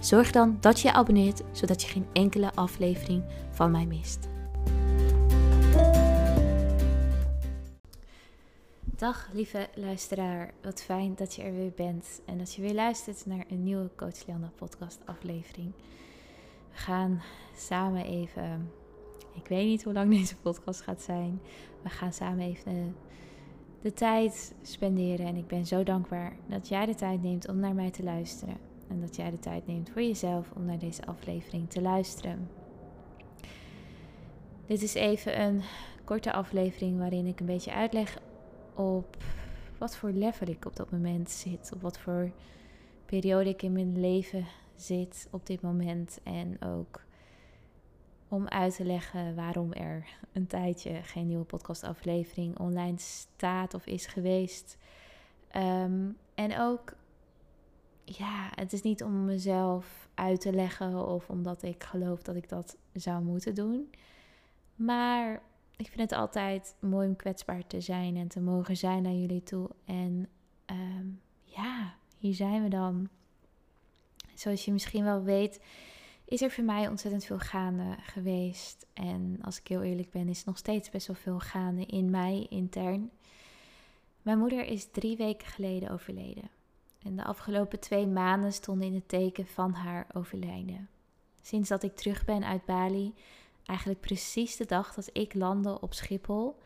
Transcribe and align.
Zorg 0.00 0.30
dan 0.30 0.56
dat 0.60 0.80
je 0.80 0.88
je 0.88 0.94
abonneert, 0.94 1.42
zodat 1.52 1.82
je 1.82 1.88
geen 1.88 2.06
enkele 2.12 2.52
aflevering 2.54 3.24
van 3.50 3.70
mij 3.70 3.86
mist. 3.86 4.28
Dag 8.84 9.30
lieve 9.32 9.68
luisteraar, 9.74 10.50
wat 10.62 10.82
fijn 10.82 11.14
dat 11.14 11.34
je 11.34 11.42
er 11.42 11.54
weer 11.54 11.72
bent 11.76 12.20
en 12.26 12.38
dat 12.38 12.54
je 12.54 12.62
weer 12.62 12.74
luistert 12.74 13.26
naar 13.26 13.44
een 13.48 13.62
nieuwe 13.62 13.90
Coach 13.96 14.26
Lianne 14.26 14.48
podcast 14.48 15.00
aflevering. 15.04 15.72
We 16.70 16.76
gaan 16.76 17.22
samen 17.56 18.04
even, 18.04 18.70
ik 19.34 19.48
weet 19.48 19.66
niet 19.66 19.84
hoe 19.84 19.92
lang 19.92 20.10
deze 20.10 20.36
podcast 20.36 20.80
gaat 20.80 21.02
zijn, 21.02 21.40
we 21.82 21.88
gaan 21.88 22.12
samen 22.12 22.44
even 22.44 22.96
de 23.82 23.92
tijd 23.92 24.54
spenderen 24.62 25.26
en 25.26 25.36
ik 25.36 25.46
ben 25.46 25.66
zo 25.66 25.82
dankbaar 25.82 26.36
dat 26.46 26.68
jij 26.68 26.86
de 26.86 26.94
tijd 26.94 27.22
neemt 27.22 27.48
om 27.48 27.58
naar 27.58 27.74
mij 27.74 27.90
te 27.90 28.02
luisteren 28.02 28.67
en 28.88 29.00
dat 29.00 29.16
jij 29.16 29.30
de 29.30 29.38
tijd 29.38 29.66
neemt 29.66 29.90
voor 29.90 30.02
jezelf 30.02 30.50
om 30.56 30.64
naar 30.64 30.78
deze 30.78 31.06
aflevering 31.06 31.70
te 31.70 31.80
luisteren. 31.80 32.48
Dit 34.66 34.82
is 34.82 34.94
even 34.94 35.40
een 35.40 35.62
korte 36.04 36.32
aflevering 36.32 36.98
waarin 36.98 37.26
ik 37.26 37.40
een 37.40 37.46
beetje 37.46 37.72
uitleg 37.72 38.18
op 38.74 39.16
wat 39.78 39.96
voor 39.96 40.10
level 40.10 40.48
ik 40.48 40.64
op 40.64 40.76
dat 40.76 40.90
moment 40.90 41.30
zit, 41.30 41.70
op 41.74 41.82
wat 41.82 41.98
voor 41.98 42.30
periode 43.06 43.48
ik 43.48 43.62
in 43.62 43.72
mijn 43.72 44.00
leven 44.00 44.46
zit 44.74 45.28
op 45.30 45.46
dit 45.46 45.60
moment 45.60 46.20
en 46.22 46.62
ook 46.62 47.06
om 48.28 48.48
uit 48.48 48.76
te 48.76 48.84
leggen 48.84 49.34
waarom 49.34 49.72
er 49.72 50.06
een 50.32 50.46
tijdje 50.46 51.02
geen 51.02 51.26
nieuwe 51.26 51.44
podcastaflevering 51.44 52.58
online 52.58 52.98
staat 52.98 53.74
of 53.74 53.86
is 53.86 54.06
geweest. 54.06 54.78
Um, 55.56 56.16
en 56.34 56.58
ook 56.58 56.92
ja, 58.16 58.50
het 58.54 58.72
is 58.72 58.82
niet 58.82 59.02
om 59.02 59.24
mezelf 59.24 60.08
uit 60.14 60.40
te 60.40 60.52
leggen 60.52 61.06
of 61.06 61.28
omdat 61.30 61.62
ik 61.62 61.84
geloof 61.84 62.22
dat 62.22 62.36
ik 62.36 62.48
dat 62.48 62.76
zou 62.92 63.22
moeten 63.22 63.54
doen. 63.54 63.90
Maar 64.74 65.42
ik 65.76 65.86
vind 65.86 66.10
het 66.10 66.12
altijd 66.12 66.74
mooi 66.78 67.08
om 67.08 67.16
kwetsbaar 67.16 67.66
te 67.66 67.80
zijn 67.80 68.16
en 68.16 68.28
te 68.28 68.40
mogen 68.40 68.76
zijn 68.76 69.02
naar 69.02 69.12
jullie 69.12 69.42
toe. 69.42 69.70
En 69.84 70.28
ehm, 70.64 71.06
ja, 71.44 71.94
hier 72.18 72.34
zijn 72.34 72.62
we 72.62 72.68
dan. 72.68 73.08
Zoals 74.34 74.64
je 74.64 74.72
misschien 74.72 75.04
wel 75.04 75.22
weet, 75.22 75.60
is 76.24 76.42
er 76.42 76.50
voor 76.50 76.64
mij 76.64 76.88
ontzettend 76.88 77.24
veel 77.24 77.38
gaande 77.38 77.96
geweest. 78.00 78.86
En 78.92 79.38
als 79.42 79.58
ik 79.58 79.68
heel 79.68 79.82
eerlijk 79.82 80.10
ben, 80.10 80.28
is 80.28 80.40
er 80.40 80.46
nog 80.46 80.58
steeds 80.58 80.90
best 80.90 81.06
wel 81.06 81.16
veel 81.16 81.38
gaande 81.38 81.86
in 81.86 82.10
mij 82.10 82.46
intern. 82.50 83.10
Mijn 84.22 84.38
moeder 84.38 84.64
is 84.64 84.90
drie 84.90 85.16
weken 85.16 85.46
geleden 85.46 85.90
overleden. 85.90 86.50
En 87.02 87.16
de 87.16 87.24
afgelopen 87.24 87.80
twee 87.80 88.06
maanden 88.06 88.52
stonden 88.52 88.86
in 88.86 88.94
het 88.94 89.08
teken 89.08 89.46
van 89.46 89.72
haar 89.72 90.06
overlijden. 90.12 90.88
Sinds 91.40 91.68
dat 91.68 91.82
ik 91.82 91.96
terug 91.96 92.24
ben 92.24 92.44
uit 92.44 92.64
Bali, 92.64 93.14
eigenlijk 93.64 94.00
precies 94.00 94.56
de 94.56 94.66
dag 94.66 94.94
dat 94.94 95.10
ik 95.12 95.34
landde 95.34 95.80
op 95.80 95.94
Schiphol, 95.94 96.58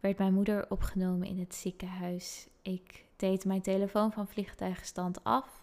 werd 0.00 0.18
mijn 0.18 0.34
moeder 0.34 0.70
opgenomen 0.70 1.28
in 1.28 1.38
het 1.38 1.54
ziekenhuis. 1.54 2.48
Ik 2.62 3.04
deed 3.16 3.44
mijn 3.44 3.62
telefoon 3.62 4.12
van 4.12 4.28
vliegtuigstand 4.28 5.24
af 5.24 5.60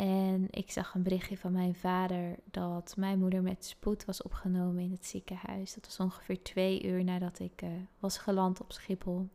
en 0.00 0.46
ik 0.50 0.70
zag 0.70 0.94
een 0.94 1.02
berichtje 1.02 1.38
van 1.38 1.52
mijn 1.52 1.74
vader 1.74 2.36
dat 2.44 2.94
mijn 2.96 3.18
moeder 3.18 3.42
met 3.42 3.64
spoed 3.64 4.04
was 4.04 4.22
opgenomen 4.22 4.82
in 4.82 4.90
het 4.90 5.06
ziekenhuis. 5.06 5.74
Dat 5.74 5.86
was 5.86 6.00
ongeveer 6.00 6.42
twee 6.42 6.84
uur 6.84 7.04
nadat 7.04 7.38
ik 7.38 7.62
uh, 7.62 7.70
was 7.98 8.18
geland 8.18 8.60
op 8.60 8.72
Schiphol. 8.72 9.28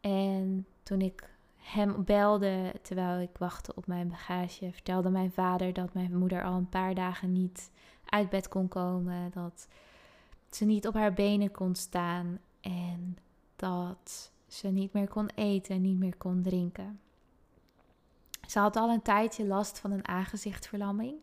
En 0.00 0.66
toen 0.82 1.00
ik 1.00 1.35
hem 1.66 2.04
belde 2.04 2.72
terwijl 2.82 3.20
ik 3.20 3.38
wachtte 3.38 3.74
op 3.74 3.86
mijn 3.86 4.08
bagage, 4.08 4.72
vertelde 4.72 5.10
mijn 5.10 5.32
vader 5.32 5.72
dat 5.72 5.94
mijn 5.94 6.18
moeder 6.18 6.44
al 6.44 6.54
een 6.54 6.68
paar 6.68 6.94
dagen 6.94 7.32
niet 7.32 7.70
uit 8.04 8.28
bed 8.28 8.48
kon 8.48 8.68
komen, 8.68 9.30
dat 9.34 9.68
ze 10.50 10.64
niet 10.64 10.86
op 10.86 10.94
haar 10.94 11.12
benen 11.12 11.50
kon 11.50 11.74
staan 11.74 12.38
en 12.60 13.18
dat 13.56 14.32
ze 14.46 14.68
niet 14.68 14.92
meer 14.92 15.08
kon 15.08 15.28
eten, 15.34 15.82
niet 15.82 15.98
meer 15.98 16.16
kon 16.16 16.42
drinken. 16.42 17.00
Ze 18.46 18.58
had 18.58 18.76
al 18.76 18.90
een 18.90 19.02
tijdje 19.02 19.46
last 19.46 19.78
van 19.78 19.90
een 19.90 20.08
aangezichtverlamming 20.08 21.14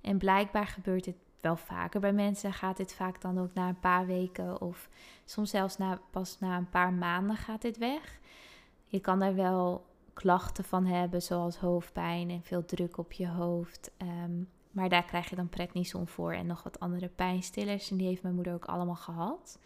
en 0.00 0.18
blijkbaar 0.18 0.66
gebeurt 0.66 1.04
dit 1.04 1.16
wel 1.40 1.56
vaker 1.56 2.00
bij 2.00 2.12
mensen. 2.12 2.52
Gaat 2.52 2.76
dit 2.76 2.94
vaak 2.94 3.20
dan 3.20 3.38
ook 3.38 3.54
na 3.54 3.68
een 3.68 3.80
paar 3.80 4.06
weken 4.06 4.60
of 4.60 4.88
soms 5.24 5.50
zelfs 5.50 5.76
na, 5.76 6.00
pas 6.10 6.38
na 6.38 6.56
een 6.56 6.70
paar 6.70 6.92
maanden 6.92 7.36
gaat 7.36 7.62
dit 7.62 7.78
weg. 7.78 8.20
Je 8.92 9.00
kan 9.00 9.18
daar 9.18 9.34
wel 9.34 9.86
klachten 10.12 10.64
van 10.64 10.86
hebben, 10.86 11.22
zoals 11.22 11.56
hoofdpijn 11.56 12.30
en 12.30 12.42
veel 12.42 12.64
druk 12.64 12.98
op 12.98 13.12
je 13.12 13.28
hoofd. 13.28 13.90
Ehm, 13.96 14.42
maar 14.70 14.88
daar 14.88 15.04
krijg 15.04 15.30
je 15.30 15.36
dan 15.36 15.48
prednison 15.48 16.06
voor 16.06 16.32
en 16.32 16.46
nog 16.46 16.62
wat 16.62 16.80
andere 16.80 17.08
pijnstillers. 17.08 17.90
En 17.90 17.96
die 17.96 18.06
heeft 18.06 18.22
mijn 18.22 18.34
moeder 18.34 18.54
ook 18.54 18.64
allemaal 18.64 18.94
gehad. 18.94 19.58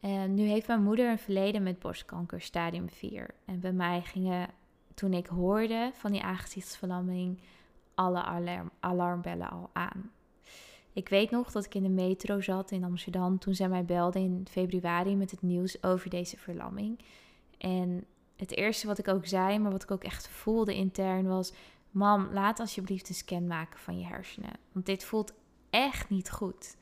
En 0.00 0.34
nu 0.34 0.42
heeft 0.42 0.66
mijn 0.66 0.82
moeder 0.82 1.10
een 1.10 1.18
verleden 1.18 1.62
met 1.62 1.78
borstkanker, 1.78 2.40
stadium 2.40 2.88
4. 2.88 3.34
En 3.44 3.60
bij 3.60 3.72
mij 3.72 4.02
gingen, 4.02 4.48
toen 4.94 5.12
ik 5.12 5.26
hoorde 5.26 5.90
van 5.94 6.12
die 6.12 6.22
aangezichtsverlamming, 6.22 7.40
alle 7.94 8.22
alarm, 8.22 8.70
alarmbellen 8.80 9.50
al 9.50 9.70
aan. 9.72 10.10
Ik 10.92 11.08
weet 11.08 11.30
nog 11.30 11.52
dat 11.52 11.64
ik 11.64 11.74
in 11.74 11.82
de 11.82 11.88
metro 11.88 12.40
zat 12.40 12.70
in 12.70 12.84
Amsterdam 12.84 13.38
toen 13.38 13.54
zij 13.54 13.68
mij 13.68 13.84
belde 13.84 14.18
in 14.18 14.46
februari 14.50 15.16
met 15.16 15.30
het 15.30 15.42
nieuws 15.42 15.82
over 15.82 16.10
deze 16.10 16.36
verlamming. 16.36 16.98
En 17.60 18.04
het 18.36 18.56
eerste 18.56 18.86
wat 18.86 18.98
ik 18.98 19.08
ook 19.08 19.26
zei, 19.26 19.58
maar 19.58 19.72
wat 19.72 19.82
ik 19.82 19.90
ook 19.90 20.04
echt 20.04 20.28
voelde 20.28 20.74
intern 20.74 21.28
was: 21.28 21.52
Mam, 21.90 22.32
laat 22.32 22.60
alsjeblieft 22.60 23.08
een 23.08 23.14
scan 23.14 23.46
maken 23.46 23.78
van 23.78 23.98
je 23.98 24.06
hersenen. 24.06 24.52
Want 24.72 24.86
dit 24.86 25.04
voelt 25.04 25.32
echt 25.70 26.08
niet 26.08 26.30
goed. 26.30 26.76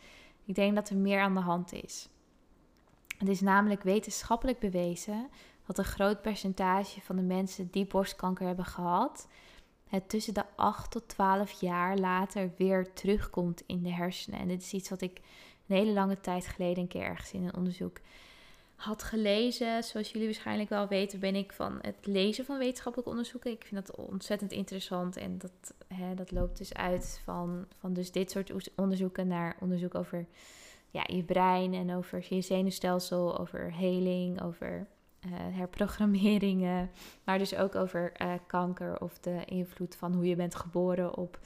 Ik 0.44 0.54
denk 0.54 0.74
dat 0.74 0.88
er 0.88 0.96
meer 0.96 1.20
aan 1.20 1.34
de 1.34 1.40
hand 1.40 1.72
is. 1.72 2.08
Het 3.18 3.28
is 3.28 3.40
namelijk 3.40 3.82
wetenschappelijk 3.82 4.58
bewezen 4.58 5.28
dat 5.66 5.78
een 5.78 5.84
groot 5.84 6.22
percentage 6.22 7.00
van 7.00 7.16
de 7.16 7.22
mensen 7.22 7.68
die 7.70 7.86
borstkanker 7.86 8.46
hebben 8.46 8.64
gehad, 8.64 9.28
het 9.88 10.08
tussen 10.08 10.34
de 10.34 10.44
8 10.56 10.90
tot 10.90 11.08
12 11.08 11.60
jaar 11.60 11.98
later 11.98 12.50
weer 12.56 12.92
terugkomt 12.92 13.62
in 13.66 13.82
de 13.82 13.92
hersenen. 13.92 14.40
En 14.40 14.48
dit 14.48 14.62
is 14.62 14.72
iets 14.72 14.88
wat 14.88 15.00
ik 15.00 15.20
een 15.66 15.76
hele 15.76 15.92
lange 15.92 16.20
tijd 16.20 16.46
geleden 16.46 16.82
een 16.82 16.88
keer 16.88 17.02
ergens 17.02 17.32
in 17.32 17.44
een 17.44 17.56
onderzoek 17.56 18.00
had 18.78 19.02
gelezen. 19.02 19.84
Zoals 19.84 20.10
jullie 20.10 20.26
waarschijnlijk 20.26 20.68
wel 20.68 20.88
weten, 20.88 21.20
ben 21.20 21.34
ik 21.34 21.52
van 21.52 21.78
het 21.80 22.06
lezen 22.06 22.44
van 22.44 22.58
wetenschappelijke 22.58 23.10
onderzoeken. 23.10 23.50
Ik 23.50 23.64
vind 23.64 23.86
dat 23.86 23.96
ontzettend 23.96 24.52
interessant. 24.52 25.16
En 25.16 25.38
dat, 25.38 25.74
hè, 25.94 26.14
dat 26.14 26.30
loopt 26.30 26.58
dus 26.58 26.74
uit 26.74 27.20
van, 27.24 27.66
van 27.78 27.92
dus 27.92 28.12
dit 28.12 28.30
soort 28.30 28.74
onderzoeken 28.76 29.26
naar 29.26 29.56
onderzoek 29.60 29.94
over 29.94 30.26
ja, 30.90 31.04
je 31.06 31.22
brein 31.22 31.74
en 31.74 31.94
over 31.94 32.26
je 32.28 32.40
zenuwstelsel, 32.40 33.38
over 33.38 33.74
heling, 33.74 34.42
over 34.42 34.86
uh, 35.26 35.32
herprogrammeringen. 35.32 36.90
Maar 37.24 37.38
dus 37.38 37.54
ook 37.54 37.74
over 37.74 38.12
uh, 38.22 38.34
kanker 38.46 39.00
of 39.00 39.18
de 39.18 39.44
invloed 39.44 39.96
van 39.96 40.14
hoe 40.14 40.26
je 40.26 40.36
bent 40.36 40.54
geboren 40.54 41.16
op 41.16 41.38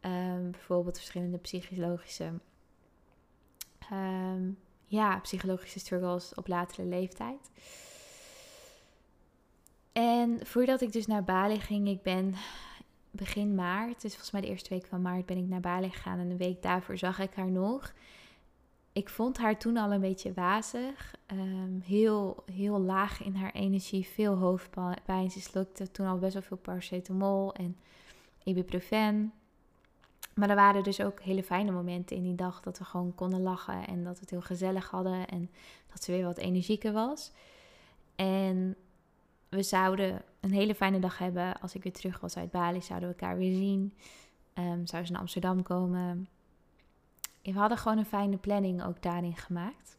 um, 0.00 0.50
bijvoorbeeld 0.50 0.96
verschillende 0.96 1.38
psychologische. 1.38 2.32
Um, 3.92 4.58
ja, 4.92 5.18
psychologische 5.18 5.78
struggles 5.78 6.34
op 6.34 6.48
latere 6.48 6.84
leeftijd. 6.84 7.50
En 9.92 10.46
voordat 10.46 10.80
ik 10.80 10.92
dus 10.92 11.06
naar 11.06 11.24
Bali 11.24 11.60
ging, 11.60 11.88
ik 11.88 12.02
ben 12.02 12.34
begin 13.10 13.54
maart, 13.54 14.02
dus 14.02 14.10
volgens 14.10 14.30
mij 14.30 14.40
de 14.40 14.46
eerste 14.46 14.68
week 14.68 14.86
van 14.86 15.02
maart, 15.02 15.26
ben 15.26 15.36
ik 15.36 15.48
naar 15.48 15.60
Bali 15.60 15.90
gegaan. 15.90 16.18
En 16.18 16.30
een 16.30 16.36
week 16.36 16.62
daarvoor 16.62 16.98
zag 16.98 17.18
ik 17.18 17.34
haar 17.34 17.50
nog. 17.50 17.92
Ik 18.92 19.08
vond 19.08 19.38
haar 19.38 19.58
toen 19.58 19.76
al 19.76 19.92
een 19.92 20.00
beetje 20.00 20.32
wazig. 20.32 21.14
Ehm, 21.26 21.80
heel, 21.84 22.44
heel 22.52 22.80
laag 22.80 23.22
in 23.22 23.34
haar 23.34 23.52
energie. 23.52 24.06
Veel 24.06 24.34
hoofdpijn. 24.34 25.30
Ze 25.30 25.40
slukte 25.40 25.90
toen 25.90 26.06
al 26.06 26.18
best 26.18 26.32
wel 26.32 26.42
veel 26.42 26.56
paracetamol 26.56 27.54
en 27.54 27.76
ibuprofen. 28.44 29.32
Maar 30.34 30.50
er 30.50 30.56
waren 30.56 30.82
dus 30.82 31.00
ook 31.00 31.20
hele 31.20 31.42
fijne 31.42 31.70
momenten 31.70 32.16
in 32.16 32.22
die 32.22 32.34
dag 32.34 32.60
dat 32.60 32.78
we 32.78 32.84
gewoon 32.84 33.14
konden 33.14 33.42
lachen 33.42 33.86
en 33.86 34.04
dat 34.04 34.14
we 34.14 34.20
het 34.20 34.30
heel 34.30 34.40
gezellig 34.40 34.90
hadden 34.90 35.26
en 35.26 35.50
dat 35.92 36.04
ze 36.04 36.12
weer 36.12 36.24
wat 36.24 36.38
energieker 36.38 36.92
was. 36.92 37.32
En 38.16 38.76
we 39.48 39.62
zouden 39.62 40.22
een 40.40 40.52
hele 40.52 40.74
fijne 40.74 40.98
dag 40.98 41.18
hebben 41.18 41.60
als 41.60 41.74
ik 41.74 41.82
weer 41.82 41.92
terug 41.92 42.20
was 42.20 42.36
uit 42.36 42.50
Bali, 42.50 42.82
zouden 42.82 43.08
we 43.08 43.14
elkaar 43.14 43.36
weer 43.38 43.54
zien. 43.54 43.94
Um, 44.54 44.86
zou 44.86 45.04
ze 45.04 45.12
naar 45.12 45.20
Amsterdam 45.20 45.62
komen. 45.62 46.28
We 47.42 47.52
hadden 47.52 47.78
gewoon 47.78 47.98
een 47.98 48.04
fijne 48.04 48.36
planning 48.36 48.84
ook 48.84 49.02
daarin 49.02 49.36
gemaakt. 49.36 49.98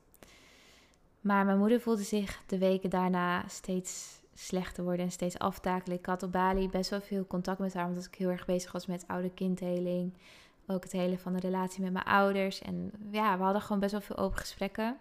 Maar 1.21 1.45
mijn 1.45 1.57
moeder 1.57 1.81
voelde 1.81 2.03
zich 2.03 2.44
de 2.45 2.57
weken 2.57 2.89
daarna 2.89 3.47
steeds 3.47 4.21
slechter 4.33 4.83
worden 4.83 5.06
en 5.06 5.12
steeds 5.12 5.39
aftakelen. 5.39 5.97
Ik 5.97 6.06
had 6.06 6.24
op 6.24 6.31
Bali 6.31 6.69
best 6.69 6.89
wel 6.89 7.01
veel 7.01 7.27
contact 7.27 7.59
met 7.59 7.74
haar, 7.74 7.88
omdat 7.88 8.06
ik 8.06 8.15
heel 8.15 8.30
erg 8.30 8.45
bezig 8.45 8.71
was 8.71 8.85
met 8.85 9.07
oude 9.07 9.30
kindheling. 9.30 10.13
Ook 10.68 10.83
het 10.83 10.91
hele 10.91 11.18
van 11.18 11.33
de 11.33 11.39
relatie 11.39 11.83
met 11.83 11.94
mijn 11.94 12.06
ouders. 12.06 12.62
En 12.62 12.91
ja, 13.12 13.38
we 13.38 13.44
hadden 13.44 13.62
gewoon 13.62 13.80
best 13.80 13.91
wel 13.91 14.01
veel 14.01 14.18
open 14.18 14.39
gesprekken. 14.39 14.97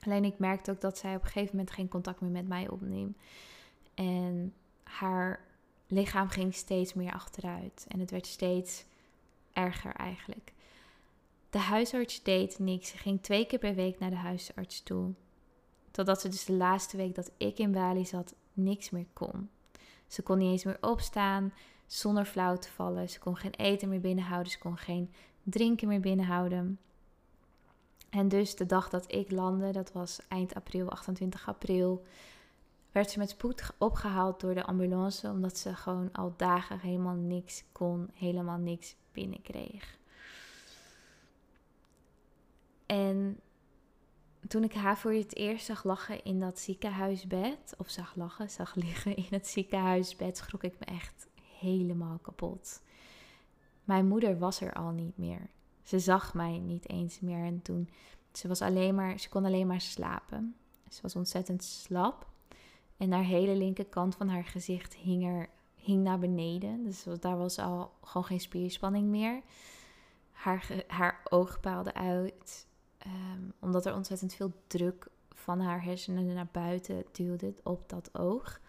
Alleen 0.00 0.24
ik 0.24 0.38
merkte 0.38 0.70
ook 0.70 0.80
dat 0.80 0.98
zij 0.98 1.14
op 1.14 1.22
een 1.22 1.26
gegeven 1.30 1.56
moment 1.56 1.74
geen 1.74 1.88
contact 1.88 2.20
meer 2.20 2.30
met 2.30 2.48
mij 2.48 2.68
opneemt. 2.68 3.16
En 3.94 4.54
haar 4.82 5.40
lichaam 5.86 6.28
ging 6.28 6.54
steeds 6.54 6.94
meer 6.94 7.12
achteruit. 7.12 7.86
En 7.88 8.00
het 8.00 8.10
werd 8.10 8.26
steeds 8.26 8.84
erger 9.52 9.94
eigenlijk. 9.94 10.52
De 11.50 11.58
huisarts 11.58 12.22
deed 12.22 12.58
niks. 12.58 12.88
Ze 12.88 12.96
ging 12.96 13.22
twee 13.22 13.46
keer 13.46 13.58
per 13.58 13.74
week 13.74 13.98
naar 13.98 14.10
de 14.10 14.16
huisarts 14.16 14.82
toe. 14.82 15.12
Totdat 15.96 16.20
ze 16.20 16.28
dus 16.28 16.44
de 16.44 16.52
laatste 16.52 16.96
week 16.96 17.14
dat 17.14 17.30
ik 17.36 17.58
in 17.58 17.72
Bali 17.72 18.06
zat 18.06 18.34
niks 18.52 18.90
meer 18.90 19.06
kon. 19.12 19.50
Ze 20.06 20.22
kon 20.22 20.38
niet 20.38 20.50
eens 20.50 20.64
meer 20.64 20.78
opstaan 20.80 21.52
zonder 21.86 22.24
flauw 22.24 22.56
te 22.56 22.70
vallen. 22.70 23.08
Ze 23.08 23.18
kon 23.18 23.36
geen 23.36 23.54
eten 23.54 23.88
meer 23.88 24.00
binnenhouden. 24.00 24.52
Ze 24.52 24.58
kon 24.58 24.76
geen 24.76 25.12
drinken 25.42 25.88
meer 25.88 26.00
binnenhouden. 26.00 26.78
En 28.10 28.28
dus 28.28 28.56
de 28.56 28.66
dag 28.66 28.88
dat 28.88 29.12
ik 29.12 29.30
landde, 29.30 29.72
dat 29.72 29.92
was 29.92 30.18
eind 30.28 30.54
april, 30.54 30.90
28 30.90 31.48
april, 31.48 32.04
werd 32.92 33.10
ze 33.10 33.18
met 33.18 33.30
spoed 33.30 33.70
opgehaald 33.78 34.40
door 34.40 34.54
de 34.54 34.64
ambulance, 34.64 35.30
omdat 35.30 35.58
ze 35.58 35.74
gewoon 35.74 36.12
al 36.12 36.34
dagen 36.36 36.80
helemaal 36.80 37.14
niks 37.14 37.64
kon, 37.72 38.10
helemaal 38.14 38.58
niks 38.58 38.96
binnenkreeg. 39.12 39.98
En 42.86 43.40
toen 44.48 44.64
ik 44.64 44.74
haar 44.74 44.98
voor 44.98 45.12
het 45.12 45.36
eerst 45.36 45.66
zag 45.66 45.84
lachen 45.84 46.24
in 46.24 46.40
dat 46.40 46.58
ziekenhuisbed, 46.58 47.74
of 47.78 47.88
zag 47.88 48.14
lachen, 48.14 48.50
zag 48.50 48.74
liggen 48.74 49.16
in 49.16 49.26
het 49.30 49.46
ziekenhuisbed, 49.48 50.36
schrok 50.36 50.62
ik 50.62 50.78
me 50.78 50.84
echt 50.84 51.26
helemaal 51.58 52.18
kapot. 52.22 52.82
Mijn 53.84 54.06
moeder 54.06 54.38
was 54.38 54.60
er 54.60 54.72
al 54.72 54.90
niet 54.90 55.18
meer. 55.18 55.50
Ze 55.82 55.98
zag 55.98 56.34
mij 56.34 56.58
niet 56.58 56.88
eens 56.88 57.20
meer 57.20 57.44
en 57.44 57.62
toen 57.62 57.88
ze 58.32 58.48
was 58.48 58.62
alleen 58.62 58.94
maar, 58.94 59.18
ze 59.18 59.28
kon 59.28 59.44
alleen 59.44 59.66
maar 59.66 59.80
slapen. 59.80 60.56
Ze 60.88 61.02
was 61.02 61.16
ontzettend 61.16 61.64
slap 61.64 62.26
en 62.96 63.12
haar 63.12 63.24
hele 63.24 63.56
linkerkant 63.56 64.14
van 64.14 64.28
haar 64.28 64.44
gezicht 64.44 64.94
hing 64.94 65.26
er 65.26 65.48
hing 65.74 66.02
naar 66.02 66.18
beneden, 66.18 66.84
dus 66.84 67.06
daar 67.20 67.36
was 67.36 67.58
al 67.58 67.92
gewoon 68.02 68.24
geen 68.24 68.40
spierspanning 68.40 69.08
meer. 69.08 69.42
Haar, 70.32 70.84
haar 70.86 71.20
oog 71.28 71.60
paalde 71.60 71.94
uit. 71.94 72.65
Ehm, 73.06 73.40
omdat 73.58 73.86
er 73.86 73.94
ontzettend 73.94 74.34
veel 74.34 74.52
druk 74.66 75.08
van 75.34 75.60
haar 75.60 75.82
hersenen 75.82 76.34
naar 76.34 76.48
buiten 76.52 77.04
duwde 77.12 77.54
op 77.62 77.88
dat 77.88 78.18
oog. 78.18 78.60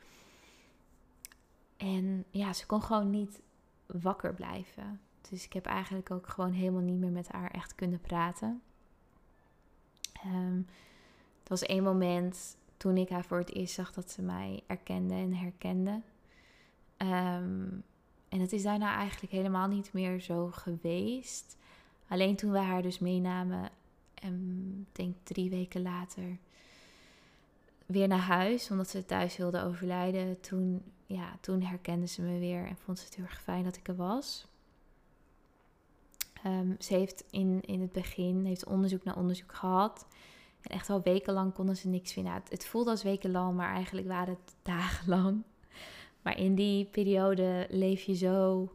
En 1.78 2.26
ja, 2.30 2.54
ze 2.54 2.66
kon 2.66 2.82
gewoon 2.82 3.10
niet 3.10 3.42
wakker 3.86 4.34
blijven. 4.34 5.02
Dus 5.30 5.46
ik 5.46 5.54
heb 5.54 5.66
eigenlijk 5.66 6.12
ook 6.12 6.28
gewoon 6.28 6.52
helemaal 6.52 6.82
niet 6.82 7.00
meer 7.00 7.12
met 7.12 7.28
haar 7.28 7.52
echt 7.52 7.76
kunnen 7.76 8.02
praten. 8.02 8.62
Um, 10.26 10.66
er 11.44 11.50
was 11.50 11.62
één 11.62 11.84
moment 11.84 12.58
toen 12.78 12.98
ik 12.98 13.10
haar 13.10 13.26
voor 13.26 13.38
het 13.38 13.54
eerst 13.54 13.74
zag 13.74 13.94
dat 13.94 14.12
ze 14.12 14.22
mij 14.22 14.64
erkende 14.68 15.14
en 15.14 15.34
herkende. 15.34 16.02
Ehm, 16.98 17.68
en 18.30 18.40
het 18.40 18.54
is 18.54 18.64
daarna 18.64 18.96
eigenlijk 18.96 19.32
helemaal 19.32 19.68
niet 19.68 19.94
meer 19.94 20.20
zo 20.20 20.52
geweest. 20.52 21.58
Alleen 22.08 22.36
toen 22.36 22.52
we 22.52 22.58
haar 22.58 22.82
dus 22.82 23.00
meenamen 23.00 23.70
en 24.22 24.88
denk 24.92 25.16
drie 25.24 25.50
weken 25.50 25.82
later 25.82 26.38
weer 27.86 28.08
naar 28.08 28.20
huis, 28.20 28.72
omdat 28.72 28.90
ze 28.90 29.06
thuis 29.06 29.38
wilde 29.38 29.64
overlijden. 29.64 30.40
Toen, 30.40 30.82
ja, 31.06 31.38
toen 31.42 31.62
herkende 31.62 32.08
ze 32.08 32.22
me 32.22 32.40
weer 32.40 32.66
en 32.66 32.78
vond 32.78 33.00
ze 33.00 33.06
het 33.06 33.16
heel 33.16 33.26
erg 33.26 33.42
fijn 33.42 33.64
dat 33.64 33.76
ik 33.76 33.88
er 33.88 33.96
was. 33.96 34.48
Um, 36.46 36.76
ze 36.80 36.94
heeft 36.94 37.24
in, 37.30 37.62
in 37.66 37.82
het 37.82 37.92
begin 37.92 38.46
heeft 38.46 38.66
onderzoek 38.66 39.04
naar 39.04 39.18
onderzoek 39.18 39.56
gehad. 39.56 40.06
En 40.62 40.72
echt 40.72 40.88
wel 40.88 41.02
wekenlang 41.02 41.54
konden 41.54 41.78
ze 41.78 41.88
niks 41.88 42.14
vinden. 42.14 42.34
Het, 42.34 42.50
het 42.50 42.66
voelde 42.66 42.90
als 42.90 43.04
wekenlang, 43.04 43.56
maar 43.56 43.74
eigenlijk 43.74 44.08
waren 44.08 44.38
het 44.44 44.56
dagenlang. 44.62 45.44
Maar 46.22 46.38
in 46.38 46.56
die 46.56 46.86
periode 46.86 47.68
leef 47.70 48.02
je 48.02 48.16
zo 48.16 48.70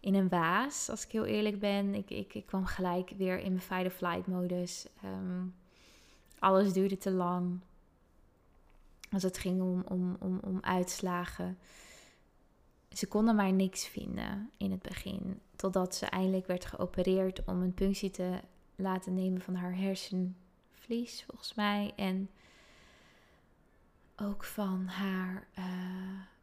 in 0.00 0.14
een 0.14 0.28
waas, 0.28 0.90
als 0.90 1.04
ik 1.04 1.12
heel 1.12 1.24
eerlijk 1.24 1.58
ben. 1.58 1.94
Ik, 1.94 2.10
ik, 2.10 2.34
ik 2.34 2.46
kwam 2.46 2.64
gelijk 2.64 3.10
weer 3.16 3.38
in 3.38 3.52
mijn 3.52 3.64
fight-or-flight 3.64 4.26
modus. 4.26 4.86
Ehm, 5.02 5.46
alles 6.38 6.72
duurde 6.72 6.98
te 6.98 7.10
lang. 7.10 7.60
Als 9.12 9.22
het 9.22 9.38
ging 9.38 9.60
om, 9.60 9.82
om, 9.88 10.16
om, 10.20 10.38
om 10.42 10.58
uitslagen. 10.60 11.58
Ze 12.92 13.06
konden 13.06 13.34
maar 13.34 13.52
niks 13.52 13.86
vinden 13.86 14.50
in 14.56 14.70
het 14.70 14.82
begin. 14.82 15.40
Totdat 15.56 15.94
ze 15.94 16.06
eindelijk 16.06 16.46
werd 16.46 16.64
geopereerd 16.64 17.44
om 17.44 17.62
een 17.62 17.74
punctie 17.74 18.10
te 18.10 18.40
laten 18.76 19.14
nemen 19.14 19.40
van 19.40 19.54
haar 19.54 19.76
hersenvlies, 19.76 21.24
volgens 21.26 21.54
mij. 21.54 21.92
En 21.96 22.30
ook 24.16 24.44
van 24.44 24.86
haar. 24.86 25.46
Uh, 25.58 25.64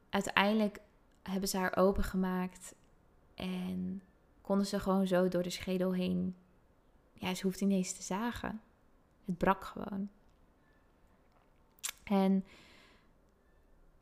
uiteindelijk 0.09 0.79
hebben 1.21 1.49
ze 1.49 1.57
haar 1.57 1.77
opengemaakt 1.77 2.75
en 3.37 4.01
konden 4.41 4.65
ze 4.65 4.79
gewoon 4.79 5.07
zo 5.07 5.27
door 5.27 5.43
de 5.43 5.49
schedel 5.49 5.93
heen. 5.93 6.35
Ja, 7.13 7.33
ze 7.33 7.43
hoefde 7.43 7.65
niet 7.65 7.77
eens 7.77 7.93
te 7.93 8.03
zagen. 8.03 8.61
Het 9.25 9.37
brak 9.37 9.63
gewoon. 9.63 10.09
En 12.03 12.45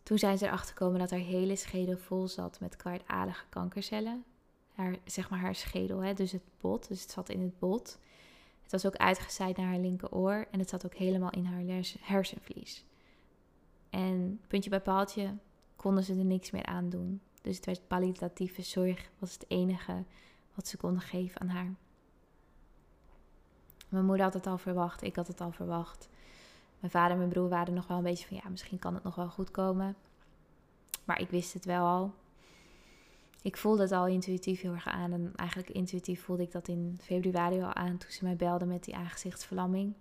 toen 0.04 0.18
zijn 0.18 0.38
ze 0.38 0.46
erachter 0.46 0.76
gekomen 0.76 1.00
dat 1.00 1.10
haar 1.10 1.20
hele 1.20 1.56
schedel 1.56 1.98
vol 1.98 2.28
zat 2.28 2.60
met 2.60 2.76
kwaadaardige 2.76 3.46
kankercellen. 3.50 4.24
Haar, 4.74 4.96
zeg 5.06 5.30
maar 5.30 5.40
haar 5.40 5.56
schedel, 5.56 6.00
hè, 6.00 6.14
dus 6.14 6.32
het 6.32 6.44
bot. 6.62 6.88
Dus 6.88 7.02
het 7.02 7.12
zat 7.12 7.30
in 7.30 7.42
het 7.42 7.60
bot. 7.60 8.00
Het 8.64 8.72
was 8.72 8.86
ook 8.86 8.96
uitgezaaid 8.96 9.58
naar 9.58 9.68
haar 9.68 9.80
linkeroor 9.80 10.48
en 10.52 10.60
het 10.60 10.70
zat 10.70 10.86
ook 10.86 10.96
helemaal 10.96 11.30
in 11.30 11.46
haar 11.46 11.84
hersenvlies. 12.00 12.86
En 13.90 14.42
puntje 14.48 14.70
bij 14.70 14.82
paaltje 14.82 15.36
konden 15.76 16.04
ze 16.04 16.16
er 16.16 16.26
niks 16.26 16.52
meer 16.52 16.66
aan 16.66 16.90
doen. 16.90 17.22
Dus 17.46 17.56
het 17.56 17.66
werd 17.66 17.88
palliatieve 17.88 18.62
zorg, 18.62 19.10
was 19.20 19.34
het 19.34 19.46
enige 19.48 20.04
wat 20.54 20.68
ze 20.68 20.78
konden 20.78 21.02
geven 21.02 21.42
aan 21.42 21.48
haar. 21.48 21.74
Mijn 23.90 24.06
moeder 24.06 24.24
had 24.24 24.34
het 24.34 24.48
al 24.48 24.58
verwacht, 24.58 25.02
ik 25.02 25.16
had 25.16 25.28
het 25.28 25.42
al 25.42 25.52
verwacht. 25.52 26.10
Mijn 26.80 26.92
vader 26.92 27.12
en 27.12 27.18
mijn 27.18 27.30
broer 27.30 27.50
waren 27.50 27.74
nog 27.74 27.88
wel 27.88 27.98
een 27.98 28.04
beetje 28.04 28.28
van 28.28 28.38
ja, 28.38 28.50
misschien 28.50 28.80
kan 28.80 28.94
het 28.94 29.04
nog 29.04 29.16
wel 29.16 29.30
goed 29.30 29.52
komen. 29.52 29.96
Maar 31.04 31.20
ik 31.20 31.30
wist 31.30 31.54
het 31.54 31.66
wel 31.66 31.86
al. 31.86 32.14
Ik 33.42 33.58
voelde 33.58 33.82
het 33.82 33.92
al 33.92 34.08
intuïtief 34.08 34.62
heel 34.62 34.74
erg 34.74 34.88
aan. 34.88 35.14
En 35.14 35.32
eigenlijk 35.36 35.70
intuïtief 35.70 36.24
voelde 36.24 36.44
ik 36.44 36.52
dat 36.52 36.68
in 36.68 36.98
februari 37.02 37.62
al 37.62 37.74
aan 37.74 37.98
toen 37.98 38.12
ze 38.12 38.24
mij 38.24 38.36
belde 38.36 38.66
met 38.66 38.84
die 38.84 38.96
aangezichtsverlamming. 38.96 39.94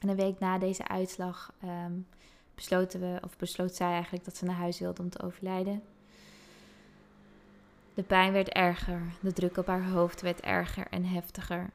En 0.00 0.08
een 0.08 0.16
week 0.16 0.38
na 0.38 0.58
deze 0.58 0.88
uitslag 0.88 1.52
ehm, 1.60 1.92
besloten 2.58 3.00
we, 3.00 3.18
of 3.24 3.36
besloot 3.36 3.74
zij 3.74 3.92
eigenlijk 3.92 4.24
dat 4.24 4.36
ze 4.36 4.44
naar 4.44 4.54
huis 4.54 4.78
wilde 4.78 5.02
om 5.02 5.10
te 5.10 5.22
overlijden. 5.22 5.82
De 7.94 8.02
pijn 8.02 8.32
werd 8.32 8.48
erger, 8.48 9.02
de 9.20 9.32
druk 9.32 9.56
op 9.56 9.66
haar 9.66 9.88
hoofd 9.88 10.20
werd 10.20 10.40
erger 10.40 10.86
en 10.90 11.04
heftiger. 11.04 11.70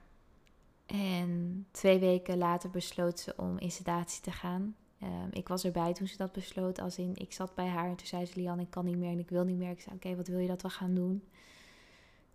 En 0.85 1.65
twee 1.71 1.99
weken 1.99 2.37
later 2.37 2.69
besloot 2.69 3.19
ze 3.19 3.33
om 3.37 3.57
in 3.59 3.71
sedatie 3.71 4.21
te 4.21 4.31
gaan. 4.31 4.75
Ehm, 4.99 5.27
ik 5.31 5.47
was 5.47 5.63
erbij 5.63 5.93
toen 5.93 6.07
ze 6.07 6.17
dat 6.17 6.31
besloot. 6.31 6.79
Als 6.79 6.97
in, 6.97 7.11
ik 7.15 7.33
zat 7.33 7.55
bij 7.55 7.67
haar 7.67 7.89
en 7.89 7.95
toen 7.95 8.07
zei 8.07 8.25
ze: 8.25 8.39
Lian, 8.39 8.59
ik 8.59 8.69
kan 8.69 8.85
niet 8.85 8.97
meer 8.97 9.11
en 9.11 9.19
ik 9.19 9.29
wil 9.29 9.43
niet 9.43 9.57
meer. 9.57 9.71
Ik 9.71 9.81
zei: 9.81 9.95
Oké, 9.95 10.15
wat 10.15 10.27
wil 10.27 10.39
je 10.39 10.47
dat 10.47 10.61
we 10.61 10.69
gaan 10.69 10.93
doen? 10.93 11.23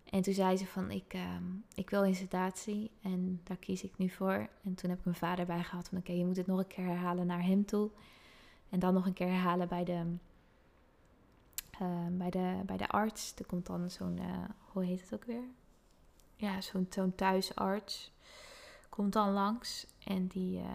En 0.09 0.21
toen 0.21 0.33
zei 0.33 0.57
ze: 0.57 0.65
van 0.65 0.91
ik, 0.91 1.13
ehm, 1.13 1.43
ik 1.75 1.89
wil 1.89 2.03
in 2.03 2.15
sedatie 2.15 2.91
en 3.01 3.41
daar 3.43 3.57
kies 3.57 3.83
ik 3.83 3.97
nu 3.97 4.09
voor. 4.09 4.49
En 4.63 4.75
toen 4.75 4.89
heb 4.89 4.99
ik 4.99 5.05
mijn 5.05 5.17
vader 5.17 5.45
bij 5.45 5.63
gehad 5.63 5.89
van 5.89 5.97
oké, 5.97 6.11
je 6.11 6.25
moet 6.25 6.37
het 6.37 6.47
nog 6.47 6.59
een 6.59 6.67
keer 6.67 6.85
herhalen 6.85 7.25
naar 7.25 7.43
hem 7.43 7.65
toe. 7.65 7.89
En 8.69 8.79
dan 8.79 8.93
nog 8.93 9.05
een 9.05 9.13
keer 9.13 9.27
herhalen 9.27 9.67
bij 9.67 9.83
de, 9.83 10.15
ehm, 11.69 12.17
bij 12.17 12.29
de, 12.29 12.61
bij 12.65 12.77
de 12.77 12.87
arts. 12.87 13.33
Er 13.37 13.45
komt 13.45 13.65
dan 13.65 13.89
zo'n, 13.89 14.17
uh, 14.17 14.43
hoe 14.71 14.85
heet 14.85 15.01
het 15.01 15.13
ook 15.13 15.23
weer? 15.23 15.43
Ja, 16.35 16.61
zo'n 16.61 16.87
zo'n 16.89 17.15
thuisarts 17.15 18.11
komt 18.89 19.13
dan 19.13 19.31
langs 19.31 19.87
en 20.03 20.27
die, 20.27 20.59
uh, 20.59 20.65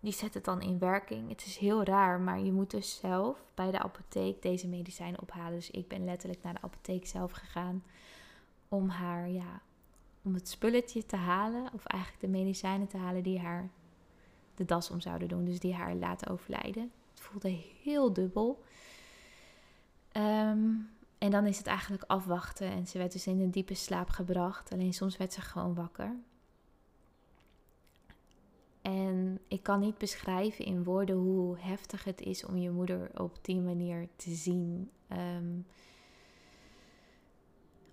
die 0.00 0.12
zet 0.12 0.34
het 0.34 0.44
dan 0.44 0.60
in 0.60 0.78
werking. 0.78 1.28
Het 1.28 1.44
is 1.44 1.56
heel 1.56 1.82
raar, 1.84 2.20
maar 2.20 2.40
je 2.40 2.52
moet 2.52 2.70
dus 2.70 2.96
zelf 2.96 3.44
bij 3.54 3.70
de 3.70 3.78
apotheek 3.78 4.42
deze 4.42 4.68
medicijnen 4.68 5.20
ophalen. 5.20 5.52
Dus 5.52 5.70
ik 5.70 5.88
ben 5.88 6.04
letterlijk 6.04 6.42
naar 6.42 6.54
de 6.54 6.62
apotheek 6.62 7.06
zelf 7.06 7.32
gegaan 7.32 7.82
om 8.68 8.88
haar, 8.88 9.28
ja, 9.28 9.60
om 10.22 10.34
het 10.34 10.48
spulletje 10.48 11.06
te 11.06 11.16
halen. 11.16 11.72
Of 11.72 11.84
eigenlijk 11.84 12.22
de 12.22 12.38
medicijnen 12.38 12.88
te 12.88 12.96
halen 12.96 13.22
die 13.22 13.40
haar 13.40 13.68
de 14.54 14.64
das 14.64 14.90
om 14.90 15.00
zouden 15.00 15.28
doen. 15.28 15.44
Dus 15.44 15.60
die 15.60 15.74
haar 15.74 15.94
laten 15.94 16.28
overlijden. 16.28 16.92
Voelde 17.22 17.58
heel 17.82 18.12
dubbel. 18.12 18.62
Ehm, 20.12 20.70
En 21.18 21.30
dan 21.30 21.46
is 21.46 21.58
het 21.58 21.66
eigenlijk 21.66 22.04
afwachten. 22.06 22.70
En 22.70 22.86
ze 22.86 22.98
werd 22.98 23.12
dus 23.12 23.26
in 23.26 23.40
een 23.40 23.50
diepe 23.50 23.74
slaap 23.74 24.08
gebracht. 24.08 24.72
Alleen 24.72 24.92
soms 24.92 25.16
werd 25.16 25.32
ze 25.32 25.40
gewoon 25.40 25.74
wakker. 25.74 26.16
En 28.82 29.40
ik 29.48 29.62
kan 29.62 29.80
niet 29.80 29.98
beschrijven 29.98 30.64
in 30.64 30.84
woorden 30.84 31.16
hoe 31.16 31.58
heftig 31.58 32.04
het 32.04 32.20
is 32.20 32.44
om 32.44 32.56
je 32.56 32.70
moeder 32.70 33.10
op 33.20 33.38
die 33.42 33.60
manier 33.60 34.08
te 34.16 34.30
zien. 34.34 34.90
Ehm, 35.08 35.60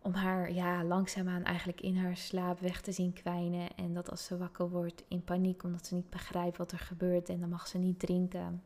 om 0.01 0.13
haar 0.13 0.51
ja, 0.53 0.83
langzaamaan 0.83 1.43
eigenlijk 1.43 1.81
in 1.81 1.97
haar 1.97 2.17
slaap 2.17 2.59
weg 2.59 2.81
te 2.81 2.91
zien 2.91 3.13
kwijnen. 3.13 3.75
En 3.75 3.93
dat 3.93 4.09
als 4.09 4.25
ze 4.25 4.37
wakker 4.37 4.69
wordt 4.69 5.03
in 5.07 5.23
paniek 5.23 5.63
omdat 5.63 5.85
ze 5.85 5.95
niet 5.95 6.09
begrijpt 6.09 6.57
wat 6.57 6.71
er 6.71 6.79
gebeurt 6.79 7.29
en 7.29 7.39
dan 7.39 7.49
mag 7.49 7.67
ze 7.67 7.77
niet 7.77 7.99
drinken. 7.99 8.63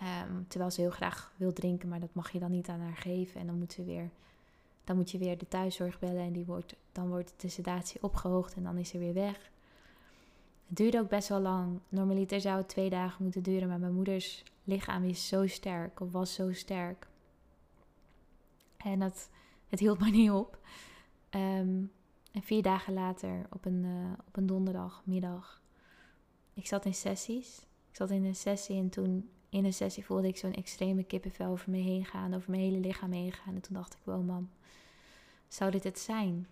Ehm, 0.00 0.42
terwijl 0.48 0.70
ze 0.70 0.80
heel 0.80 0.90
graag 0.90 1.32
wil 1.36 1.52
drinken, 1.52 1.88
maar 1.88 2.00
dat 2.00 2.14
mag 2.14 2.30
je 2.30 2.38
dan 2.38 2.50
niet 2.50 2.68
aan 2.68 2.80
haar 2.80 2.96
geven. 2.96 3.40
En 3.40 3.46
dan 3.46 3.58
moet, 3.58 3.72
ze 3.72 3.84
weer, 3.84 4.10
dan 4.84 4.96
moet 4.96 5.10
je 5.10 5.18
weer 5.18 5.38
de 5.38 5.48
thuiszorg 5.48 5.98
bellen 5.98 6.22
en 6.22 6.32
die 6.32 6.44
wordt, 6.44 6.74
dan 6.92 7.08
wordt 7.08 7.34
de 7.36 7.48
sedatie 7.48 8.02
opgehoogd 8.02 8.54
en 8.54 8.62
dan 8.62 8.76
is 8.76 8.88
ze 8.88 8.98
weer 8.98 9.14
weg. 9.14 9.50
Het 10.66 10.76
duurde 10.76 10.98
ook 10.98 11.08
best 11.08 11.28
wel 11.28 11.40
lang. 11.40 11.78
Normaliter 11.88 12.40
zou 12.40 12.56
het 12.56 12.68
twee 12.68 12.90
dagen 12.90 13.22
moeten 13.22 13.42
duren, 13.42 13.68
maar 13.68 13.78
mijn 13.78 13.94
moeders 13.94 14.44
lichaam 14.64 15.04
is 15.04 15.28
zo 15.28 15.46
sterk, 15.46 16.00
of 16.00 16.12
was 16.12 16.34
zo 16.34 16.52
sterk. 16.52 17.08
En 18.76 18.98
dat, 18.98 19.30
het 19.68 19.80
hield 19.80 19.98
maar 19.98 20.10
niet 20.10 20.30
op. 20.30 20.58
Ehm, 21.30 21.82
en 22.32 22.42
vier 22.42 22.62
dagen 22.62 22.94
later, 22.94 23.46
op 23.50 23.64
een, 23.64 23.84
uh, 23.84 24.12
op 24.26 24.36
een 24.36 24.46
donderdagmiddag, 24.46 25.62
ik 26.54 26.66
zat 26.66 26.84
in 26.84 26.94
sessies. 26.94 27.58
Ik 27.90 27.96
zat 27.96 28.10
in 28.10 28.24
een 28.24 28.34
sessie 28.34 28.76
en 28.76 28.88
toen 28.88 29.30
in 29.50 29.64
een 29.64 29.72
sessie 29.72 30.04
voelde 30.04 30.28
ik 30.28 30.36
zo'n 30.36 30.54
extreme 30.54 31.04
kippenvel 31.04 31.50
over 31.50 31.70
me 31.70 31.76
heen 31.76 32.04
gaan, 32.04 32.34
over 32.34 32.50
mijn 32.50 32.62
hele 32.62 32.78
lichaam 32.78 33.12
heen 33.12 33.32
gaan. 33.32 33.54
En 33.54 33.60
toen 33.60 33.74
dacht 33.74 33.94
ik, 33.94 34.00
wow 34.04 34.26
mam, 34.26 34.50
zou 35.48 35.70
dit 35.70 35.84
het 35.84 35.98
zijn? 35.98 36.46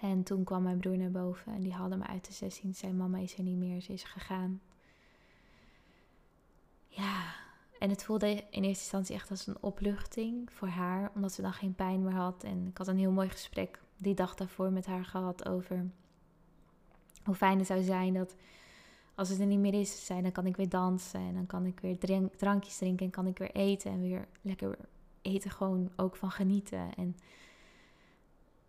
En 0.00 0.22
toen 0.22 0.44
kwam 0.44 0.62
mijn 0.62 0.78
broer 0.78 0.96
naar 0.96 1.10
boven 1.10 1.54
en 1.54 1.62
die 1.62 1.72
haalde 1.72 1.96
me 1.96 2.06
uit 2.06 2.26
de 2.26 2.32
sessie 2.32 2.64
en 2.64 2.74
zei, 2.74 2.92
mama 2.92 3.18
is 3.18 3.36
er 3.36 3.42
niet 3.42 3.56
meer, 3.56 3.80
ze 3.80 3.92
is 3.92 4.02
gegaan. 4.02 4.60
Ja, 6.88 7.34
en 7.78 7.90
het 7.90 8.04
voelde 8.04 8.28
in 8.30 8.62
eerste 8.62 8.82
instantie 8.82 9.14
echt 9.14 9.30
als 9.30 9.46
een 9.46 9.62
opluchting 9.62 10.52
voor 10.52 10.68
haar, 10.68 11.10
omdat 11.14 11.32
ze 11.32 11.42
dan 11.42 11.52
geen 11.52 11.74
pijn 11.74 12.02
meer 12.02 12.12
had. 12.12 12.44
En 12.44 12.66
ik 12.66 12.78
had 12.78 12.88
een 12.88 12.98
heel 12.98 13.10
mooi 13.10 13.28
gesprek 13.28 13.80
die 13.96 14.14
dag 14.14 14.34
daarvoor 14.34 14.72
met 14.72 14.86
haar 14.86 15.04
gehad 15.04 15.48
over 15.48 15.90
hoe 17.24 17.34
fijn 17.34 17.58
het 17.58 17.66
zou 17.66 17.82
zijn 17.82 18.14
dat 18.14 18.34
als 19.18 19.28
het 19.28 19.40
er 19.40 19.46
niet 19.46 19.58
meer 19.58 19.74
is, 19.74 20.06
zijn, 20.06 20.22
dan 20.22 20.32
kan 20.32 20.46
ik 20.46 20.56
weer 20.56 20.68
dansen 20.68 21.20
en 21.20 21.34
dan 21.34 21.46
kan 21.46 21.66
ik 21.66 21.80
weer 21.80 21.98
drankjes 22.36 22.78
drinken 22.78 23.06
en 23.06 23.12
kan 23.12 23.26
ik 23.26 23.38
weer 23.38 23.50
eten 23.50 23.90
en 23.90 24.00
weer 24.00 24.26
lekker 24.42 24.78
eten, 25.22 25.50
gewoon 25.50 25.90
ook 25.96 26.16
van 26.16 26.30
genieten. 26.30 26.94
En 26.96 27.16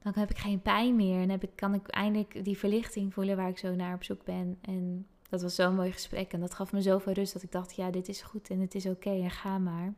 dan 0.02 0.14
heb 0.16 0.30
ik 0.30 0.38
geen 0.38 0.62
pijn 0.62 0.96
meer 0.96 1.22
en 1.22 1.30
heb 1.30 1.44
ik, 1.44 1.50
kan 1.56 1.74
ik 1.74 1.88
eindelijk 1.88 2.46
die 2.46 2.58
verlichting 2.58 3.14
voelen 3.14 3.38
waar 3.38 3.50
ik 3.50 3.58
zo 3.58 3.76
naar 3.76 3.94
op 3.94 4.04
zoek 4.04 4.24
ben. 4.24 4.58
En 4.62 5.08
dat 5.30 5.42
was 5.42 5.56
zo'n 5.56 5.76
mooi 5.76 5.92
gesprek 5.92 6.34
en 6.34 6.40
dat 6.40 6.54
gaf 6.54 6.72
me 6.72 6.82
zoveel 6.82 7.14
rust 7.14 7.34
dat 7.34 7.44
ik 7.44 7.52
dacht, 7.52 7.76
ja, 7.76 7.92
dit 7.92 8.08
is 8.08 8.22
goed 8.22 8.50
en 8.50 8.60
het 8.60 8.76
is 8.76 8.86
oké 8.86 9.10
en 9.10 9.32
ga 9.32 9.58
maar. 9.58 9.94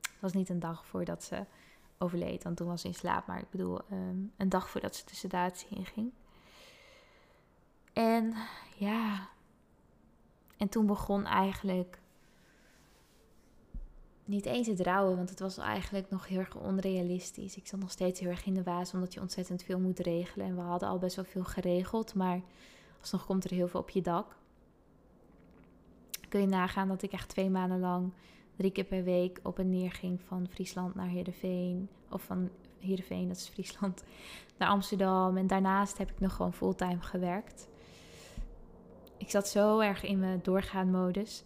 Het 0.00 0.20
was 0.20 0.32
niet 0.32 0.48
een 0.48 0.60
dag 0.60 0.86
voordat 0.86 1.24
ze 1.24 1.44
overleed, 1.98 2.42
want 2.42 2.56
toen 2.56 2.66
was 2.66 2.80
ze 2.80 2.86
in 2.86 2.94
slaap, 2.94 3.26
maar 3.26 3.38
ik 3.38 3.50
bedoel 3.50 3.80
ehm, 3.90 4.16
een 4.36 4.48
dag 4.48 4.70
voordat 4.70 4.96
ze 4.96 5.04
de 5.06 5.14
sedatie 5.14 5.76
inging. 5.76 6.12
En 7.92 8.34
ja, 8.76 9.28
en 10.56 10.68
toen 10.68 10.86
begon 10.86 11.24
eigenlijk 11.24 12.00
niet 14.24 14.46
eens 14.46 14.66
het 14.66 14.80
rouwen, 14.80 15.16
want 15.16 15.30
het 15.30 15.40
was 15.40 15.58
eigenlijk 15.58 16.10
nog 16.10 16.28
heel 16.28 16.38
erg 16.38 16.56
onrealistisch. 16.56 17.56
Ik 17.56 17.66
zat 17.66 17.80
nog 17.80 17.90
steeds 17.90 18.20
heel 18.20 18.30
erg 18.30 18.46
in 18.46 18.54
de 18.54 18.62
waas, 18.62 18.94
omdat 18.94 19.14
je 19.14 19.20
ontzettend 19.20 19.62
veel 19.62 19.78
moet 19.78 19.98
regelen. 19.98 20.46
En 20.46 20.54
we 20.54 20.60
hadden 20.60 20.88
al 20.88 20.98
best 20.98 21.16
wel 21.16 21.24
veel 21.24 21.44
geregeld, 21.44 22.14
maar 22.14 22.40
alsnog 23.00 23.26
komt 23.26 23.44
er 23.44 23.50
heel 23.50 23.68
veel 23.68 23.80
op 23.80 23.90
je 23.90 24.00
dak. 24.00 24.36
Kun 26.28 26.40
je 26.40 26.46
nagaan 26.46 26.88
dat 26.88 27.02
ik 27.02 27.12
echt 27.12 27.28
twee 27.28 27.50
maanden 27.50 27.80
lang 27.80 28.12
drie 28.56 28.70
keer 28.70 28.84
per 28.84 29.04
week 29.04 29.40
op 29.42 29.58
en 29.58 29.70
neer 29.70 29.92
ging 29.92 30.20
van 30.20 30.46
Friesland 30.50 30.94
naar 30.94 31.08
Heerenveen. 31.08 31.88
Of 32.10 32.22
van 32.22 32.50
Heerenveen, 32.78 33.28
dat 33.28 33.36
is 33.36 33.48
Friesland, 33.48 34.04
naar 34.58 34.68
Amsterdam. 34.68 35.36
En 35.36 35.46
daarnaast 35.46 35.98
heb 35.98 36.10
ik 36.10 36.20
nog 36.20 36.34
gewoon 36.34 36.52
fulltime 36.52 37.00
gewerkt. 37.00 37.68
Ik 39.22 39.30
zat 39.30 39.48
zo 39.48 39.78
erg 39.78 40.02
in 40.02 40.18
mijn 40.18 40.40
doorgaan 40.42 40.90
modus. 40.90 41.44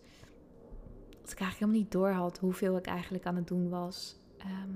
Dat 1.20 1.32
ik 1.32 1.40
eigenlijk 1.40 1.58
helemaal 1.58 1.80
niet 1.80 1.92
door 1.92 2.10
had 2.10 2.38
hoeveel 2.38 2.76
ik 2.76 2.86
eigenlijk 2.86 3.26
aan 3.26 3.36
het 3.36 3.46
doen 3.46 3.68
was. 3.68 4.16
Ehm, 4.38 4.70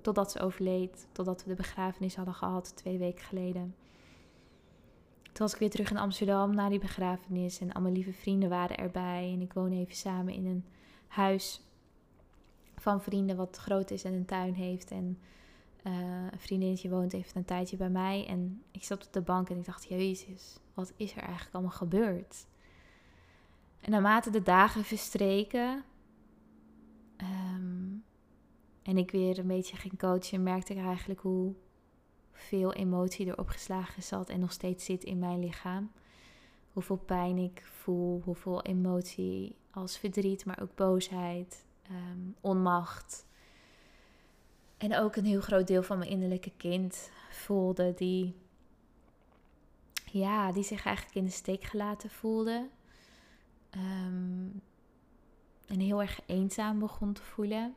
totdat 0.00 0.30
ze 0.30 0.40
overleed. 0.40 1.08
Totdat 1.12 1.42
we 1.42 1.48
de 1.48 1.54
begrafenis 1.54 2.16
hadden 2.16 2.34
gehad 2.34 2.76
twee 2.76 2.98
weken 2.98 3.24
geleden. 3.24 3.74
Toen 5.22 5.46
was 5.46 5.52
ik 5.52 5.58
weer 5.58 5.70
terug 5.70 5.90
in 5.90 5.96
Amsterdam 5.96 6.54
na 6.54 6.68
die 6.68 6.78
begrafenis. 6.78 7.60
En 7.60 7.72
allemaal 7.72 7.92
lieve 7.92 8.12
vrienden 8.12 8.48
waren 8.48 8.76
erbij. 8.76 9.30
En 9.32 9.40
ik 9.40 9.52
woon 9.52 9.72
even 9.72 9.96
samen 9.96 10.34
in 10.34 10.46
een 10.46 10.64
huis 11.06 11.60
van 12.76 13.02
vrienden 13.02 13.36
wat 13.36 13.56
groot 13.56 13.90
is 13.90 14.04
en 14.04 14.12
een 14.12 14.26
tuin 14.26 14.54
heeft. 14.54 14.90
En 14.90 15.18
uh, 15.86 15.92
een 16.30 16.38
vriendinnetje 16.38 16.88
woont 16.88 17.12
even 17.12 17.36
een 17.36 17.44
tijdje 17.44 17.76
bij 17.76 17.90
mij. 17.90 18.26
En 18.26 18.62
ik 18.70 18.84
zat 18.84 19.06
op 19.06 19.12
de 19.12 19.20
bank 19.20 19.50
en 19.50 19.56
ik 19.56 19.64
dacht, 19.64 19.88
jezus, 19.88 20.58
wat 20.74 20.92
is 20.96 21.12
er 21.12 21.22
eigenlijk 21.22 21.54
allemaal 21.54 21.72
gebeurd? 21.72 22.46
En 23.80 23.90
naarmate 23.90 24.30
de 24.30 24.42
dagen 24.42 24.84
verstreken 24.84 25.84
um, 27.16 28.04
en 28.82 28.96
ik 28.96 29.10
weer 29.10 29.38
een 29.38 29.46
beetje 29.46 29.76
ging 29.76 29.98
coachen, 29.98 30.42
merkte 30.42 30.72
ik 30.72 30.84
eigenlijk 30.84 31.20
hoe 31.20 31.54
veel 32.32 32.72
emotie 32.72 33.26
er 33.26 33.38
opgeslagen 33.38 34.02
zat 34.02 34.28
en 34.28 34.40
nog 34.40 34.52
steeds 34.52 34.84
zit 34.84 35.04
in 35.04 35.18
mijn 35.18 35.38
lichaam. 35.38 35.90
Hoeveel 36.72 36.96
pijn 36.96 37.36
ik 37.36 37.62
voel, 37.64 38.22
hoeveel 38.24 38.62
emotie 38.62 39.56
als 39.70 39.98
verdriet, 39.98 40.44
maar 40.44 40.60
ook 40.62 40.74
boosheid, 40.74 41.64
um, 41.90 42.34
onmacht. 42.40 43.25
En 44.76 44.96
ook 44.96 45.16
een 45.16 45.24
heel 45.24 45.40
groot 45.40 45.66
deel 45.66 45.82
van 45.82 45.98
mijn 45.98 46.10
innerlijke 46.10 46.52
kind 46.56 47.10
voelde 47.30 47.94
die 47.94 48.34
ja, 50.04 50.52
die 50.52 50.62
zich 50.62 50.84
eigenlijk 50.84 51.16
in 51.16 51.24
de 51.24 51.30
steek 51.30 51.64
gelaten 51.64 52.10
voelde. 52.10 52.68
Ehm, 53.70 54.48
en 55.66 55.80
heel 55.80 56.00
erg 56.00 56.20
eenzaam 56.26 56.78
begon 56.78 57.12
te 57.12 57.22
voelen. 57.22 57.74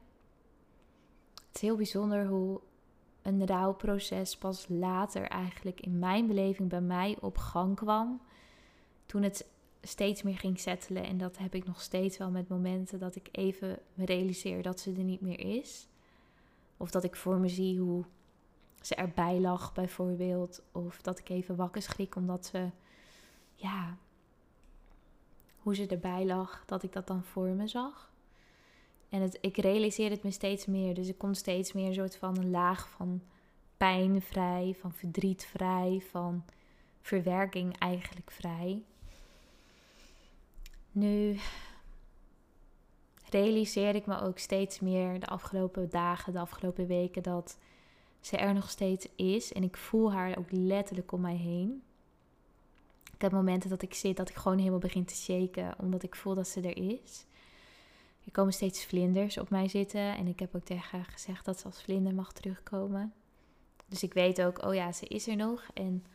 Het 1.34 1.56
is 1.56 1.62
heel 1.62 1.75
bijzonder 1.75 2.27
hoe 2.27 2.62
een 3.22 3.48
rouwproces 3.48 4.38
pas 4.38 4.65
later 4.70 5.27
eigenlijk 5.27 5.82
in 5.82 6.00
mijn 6.00 6.27
beleving 6.27 6.70
bij 6.70 6.82
mij 6.82 7.18
op 7.20 7.38
gang 7.38 7.75
kwam. 7.75 8.22
Toen 9.06 9.24
het 9.24 9.48
steeds 9.82 10.22
meer 10.22 10.38
ging 10.38 10.60
settelen. 10.60 11.03
En 11.03 11.18
dat 11.18 11.38
heb 11.38 11.56
ik 11.56 11.65
nog 11.65 11.82
steeds 11.82 12.18
wel 12.18 12.32
met 12.32 12.48
momenten 12.48 13.00
dat 13.00 13.15
ik 13.15 13.29
even 13.32 13.79
me 13.94 14.06
realiseer 14.06 14.62
dat 14.62 14.79
ze 14.79 14.94
er 14.94 15.03
niet 15.03 15.22
meer 15.22 15.39
is. 15.39 15.88
Of 16.81 16.91
dat 16.91 17.03
ik 17.03 17.15
voor 17.15 17.38
me 17.38 17.48
zie 17.50 17.79
hoe 17.79 18.03
ze 18.81 18.95
erbij 18.95 19.39
lag 19.39 19.74
bijvoorbeeld. 19.74 20.62
Of 20.71 21.01
dat 21.01 21.19
ik 21.19 21.29
even 21.29 21.55
wakker 21.55 21.81
schrik 21.81 22.15
omdat 22.15 22.45
ze, 22.45 22.69
ja, 23.53 23.98
hoe 25.57 25.75
ze 25.75 25.88
erbij 25.88 26.25
lag, 26.25 26.63
dat 26.65 26.83
ik 26.83 26.93
dat 26.93 27.07
dan 27.07 27.24
voor 27.24 27.48
me 27.48 27.67
zag. 27.67 28.12
En 29.09 29.21
het, 29.21 29.38
ik 29.41 29.57
realiseer 29.57 30.09
het 30.09 30.24
me 30.24 30.31
steeds 30.31 30.65
meer. 30.65 30.93
Dus 30.93 31.07
ik 31.07 31.17
kom 31.17 31.33
steeds 31.33 31.74
meer 31.74 31.88
een 31.88 31.93
soort 31.93 32.15
van 32.15 32.38
een 32.38 32.50
laag 32.50 32.89
van 32.89 33.21
pijn 33.77 34.21
vrij, 34.21 34.75
van 34.79 34.91
verdriet 34.91 35.45
vrij, 35.45 36.03
van 36.09 36.43
verwerking 37.01 37.77
eigenlijk 37.77 38.31
vrij. 38.31 38.83
Nu 40.91 41.38
realiseer 43.29 43.95
ik 43.95 44.05
me 44.05 44.21
ook 44.21 44.38
steeds 44.38 44.79
meer 44.79 45.19
de 45.19 45.27
afgelopen 45.27 45.89
dagen, 45.89 46.33
de 46.33 46.39
afgelopen 46.39 46.88
weken 46.88 47.24
dat 47.24 47.57
ze 48.19 48.38
er 48.38 48.53
nog 48.53 48.69
steeds 48.69 49.07
is. 49.15 49.53
En 49.53 49.63
ik 49.63 49.77
voel 49.77 50.12
haar 50.12 50.38
ook 50.38 50.51
letterlijk 50.51 51.12
om 51.12 51.21
mij 51.21 51.36
heen. 51.36 51.83
Ik 53.13 53.21
heb 53.21 53.31
momenten 53.31 53.69
dat 53.69 53.81
ik 53.81 53.93
zit, 53.93 54.17
dat 54.17 54.29
ik 54.29 54.36
gewoon 54.36 54.57
helemaal 54.57 54.79
begin 54.79 55.05
te 55.05 55.15
shaken, 55.15 55.74
omdat 55.77 56.03
ik 56.03 56.15
voel 56.15 56.36
dat 56.36 56.48
ze 56.48 56.62
er 56.62 56.77
is. 56.77 57.25
Er 58.25 58.31
komen 58.31 58.53
steeds 58.53 58.86
vlinders 58.86 59.38
op 59.38 59.50
mij 59.50 59.67
zitten. 59.67 60.15
En 60.15 60.27
ik 60.27 60.39
heb 60.39 60.55
ook 60.55 60.63
tegen 60.63 60.89
haar 60.89 61.05
gezegd 61.05 61.45
dat 61.45 61.59
ze 61.59 61.65
als 61.65 61.81
vlinder 61.81 62.13
mag 62.13 62.33
terugkomen. 62.33 63.13
Dus 63.86 64.03
ik 64.03 64.13
weet 64.13 64.41
ook, 64.41 64.65
oh 64.65 64.74
ja, 64.74 64.91
ze 64.91 65.05
is 65.05 65.27
er 65.27 65.36
nog. 65.36 65.63
En 65.74 66.05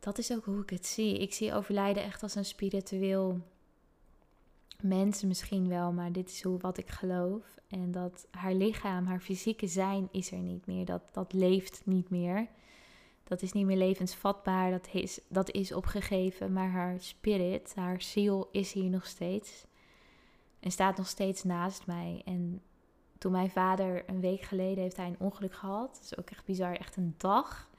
dat 0.00 0.18
is 0.18 0.32
ook 0.32 0.44
hoe 0.44 0.62
ik 0.62 0.70
het 0.70 0.86
zie. 0.86 1.18
Ik 1.18 1.34
zie 1.34 1.54
overlijden 1.54 2.02
echt 2.02 2.22
als 2.22 2.34
een 2.34 2.44
spiritueel 2.44 3.40
mensen 4.82 5.28
misschien 5.28 5.68
wel, 5.68 5.92
maar 5.92 6.12
dit 6.12 6.28
is 6.28 6.42
hoe 6.42 6.58
wat 6.58 6.78
ik 6.78 6.90
geloof. 6.90 7.56
En 7.68 7.92
dat 7.92 8.26
haar 8.30 8.54
lichaam, 8.54 9.06
haar 9.06 9.20
fysieke 9.20 9.66
zijn 9.66 10.08
is 10.10 10.32
er 10.32 10.38
niet 10.38 10.66
meer. 10.66 10.84
Dat, 10.84 11.02
dat 11.12 11.32
leeft 11.32 11.82
niet 11.84 12.10
meer. 12.10 12.48
Dat 13.24 13.42
is 13.42 13.52
niet 13.52 13.66
meer 13.66 13.76
levensvatbaar. 13.76 14.70
Dat 14.70 14.88
is, 14.92 15.20
dat 15.28 15.50
is 15.50 15.72
opgegeven. 15.72 16.52
Maar 16.52 16.70
haar 16.70 17.00
spirit, 17.00 17.74
haar 17.74 18.02
ziel 18.02 18.48
is 18.52 18.72
hier 18.72 18.90
nog 18.90 19.06
steeds. 19.06 19.64
En 20.60 20.70
staat 20.70 20.96
nog 20.96 21.06
steeds 21.06 21.44
naast 21.44 21.86
mij. 21.86 22.22
En 22.24 22.62
toen 23.18 23.32
mijn 23.32 23.50
vader 23.50 24.02
een 24.06 24.20
week 24.20 24.42
geleden 24.42 24.82
heeft 24.82 24.96
hij 24.96 25.06
een 25.06 25.20
ongeluk 25.20 25.54
gehad. 25.54 25.94
Dat 25.94 26.04
is 26.04 26.18
ook 26.18 26.30
echt 26.30 26.44
bizar. 26.44 26.76
Echt 26.76 26.96
een 26.96 27.14
dag. 27.16 27.70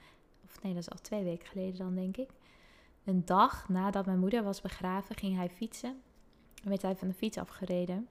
Of 0.44 0.62
nee, 0.62 0.74
dat 0.74 0.82
is 0.82 0.90
al 0.90 1.00
twee 1.00 1.24
weken 1.24 1.46
geleden 1.46 1.78
dan, 1.78 1.94
denk 1.94 2.16
ik. 2.16 2.30
Een 3.04 3.24
dag 3.24 3.68
nadat 3.68 4.06
mijn 4.06 4.18
moeder 4.18 4.42
was 4.42 4.60
begraven, 4.60 5.16
ging 5.16 5.36
hij 5.36 5.50
fietsen. 5.50 6.02
En 6.62 6.68
werd 6.68 6.82
hij 6.82 6.96
van 6.96 7.08
de 7.08 7.14
fiets 7.14 7.38
afgereden. 7.38 8.08